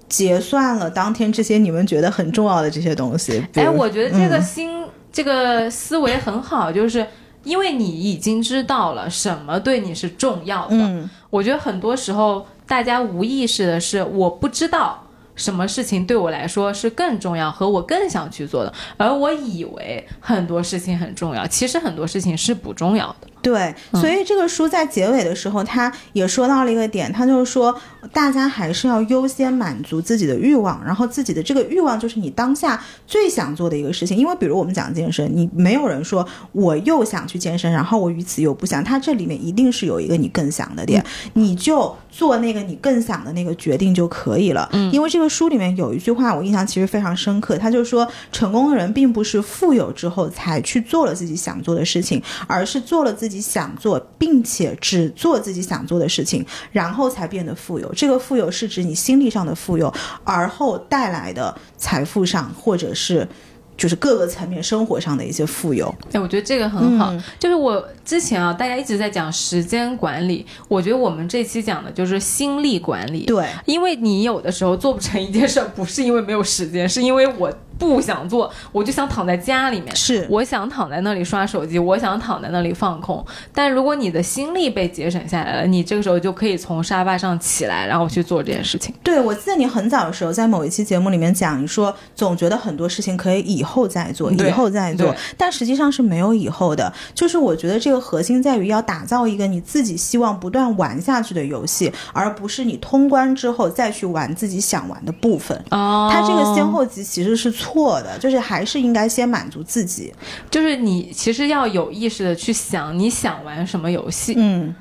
[0.10, 3.41] 结算了当天这些你们觉得很重要的这些东西。
[3.53, 7.05] 比哎，我觉得这个嗯心、这个思维很好，就是
[7.43, 10.76] 因为你已经知道了什么对你是重要的。
[10.76, 14.99] 嗯我觉得很多时候大家无意识的是，我不知道
[15.36, 23.28] 什么事情对我来说是更重要和我更想去做的，而我以为很多事情很重要，其实很多事情是不重要的。
[23.41, 27.75] 对，嗯所以这个书在结尾的时候，他也说到了一个点，他就是说，
[28.11, 34.17] 大家还是要优先满足自己的欲望，然后自己的这个欲望就是你当下最想做的一个事情。
[34.17, 44.67] 因为比如我们讲健身，你没有人说我又想去健身，然后我与此又不想，他这里面一定是有一个你更想的点，你就做那个你更想的那个决定就可以了。
[44.73, 57.93] 嗯，因为这个书里面有一句话我印象其实非常深刻，他就说，成功的人并不是富有之后才去做了自己想做的事情，而是做了自己想做，并且只做自己想做的事情，然后才变得富有。
[57.93, 63.27] 这个富有是指你心理上的富有，而后带来的财富上，或者是
[63.75, 65.93] 就是各个层面生活上的一些富有。
[66.11, 67.11] 哎，我觉得这个很好。
[67.11, 73.25] 嗯就是我之前啊，大家一直在讲时间管理，我觉得我们这期讲的就是心力管理。
[73.25, 79.95] 对，因为你有的时候做不成一件事儿，不是因为没有时间，是因为我不想做，我就想躺在家里面。
[79.95, 83.25] 是我想躺在那里刷手机，我想躺在那里放空。
[83.53, 88.93] 但如果你的心力被节省下来了，你这个时候就可以从沙发上起来，然后去做这件事情。
[89.01, 96.91] 对，我记得你很早的时候在某一期节目里面讲，你说总觉得很多事情可以以后再做，以后再做，但实际上是没有以后的。
[97.15, 105.57] 就是我觉得这个核心在于要打造一个你自己希望不断玩下去的游戏，而不是你通关之后再去玩自己想玩的部分。
[105.69, 107.68] 哦它这个先后级其实是错
[108.01, 110.13] 的，就是还是应该先满足自己。
[110.49, 114.34] 就是你其实要有意识的去想你想玩什么游戏。
[114.38, 114.76] 嗯，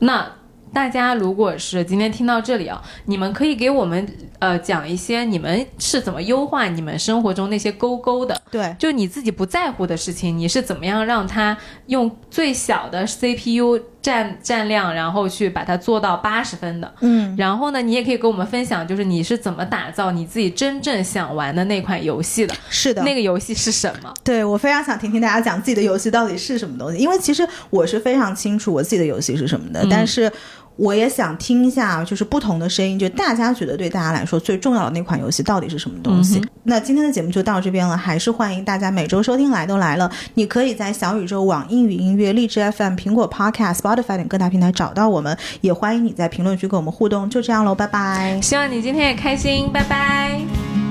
[0.00, 0.30] 那
[0.72, 11.54] 大家如果是今天听到这里啊，你们可以给我们呃讲一些你们是怎么优化你们生活中那些勾勾的，对，就你自己不在乎的事情，你是怎么样让它
[11.88, 16.92] 用最小的 CPU 占占量，然后去把它做到八十分的。
[17.00, 24.12] 嗯，然后呢，你也可以跟我们分享，就是你是怎么打造你自己真正想玩的那款游戏的，是的，那个游戏是什么？
[24.24, 30.30] 对我非常想听听大家讲自己的游戏到底是什么东西，因为其实我是非常清楚我自己的游戏是什么的，嗯但是
[30.76, 36.42] 我也想听一下就是不同的声音，就大家觉得对大家来说最重要的那款游戏到底是什么东西。
[36.64, 47.28] 那今天的节目就到这边了，还是欢迎大家每周收听来都来了，你可以在小宇宙、网易云音乐、荔枝 FM、苹果 Podcast、Spotify 等各大平台找到我们，也欢迎你在评论区跟我们互动。
[47.28, 48.40] 就这样喽，拜拜。
[48.40, 50.81] 希望你今天也开心，拜拜。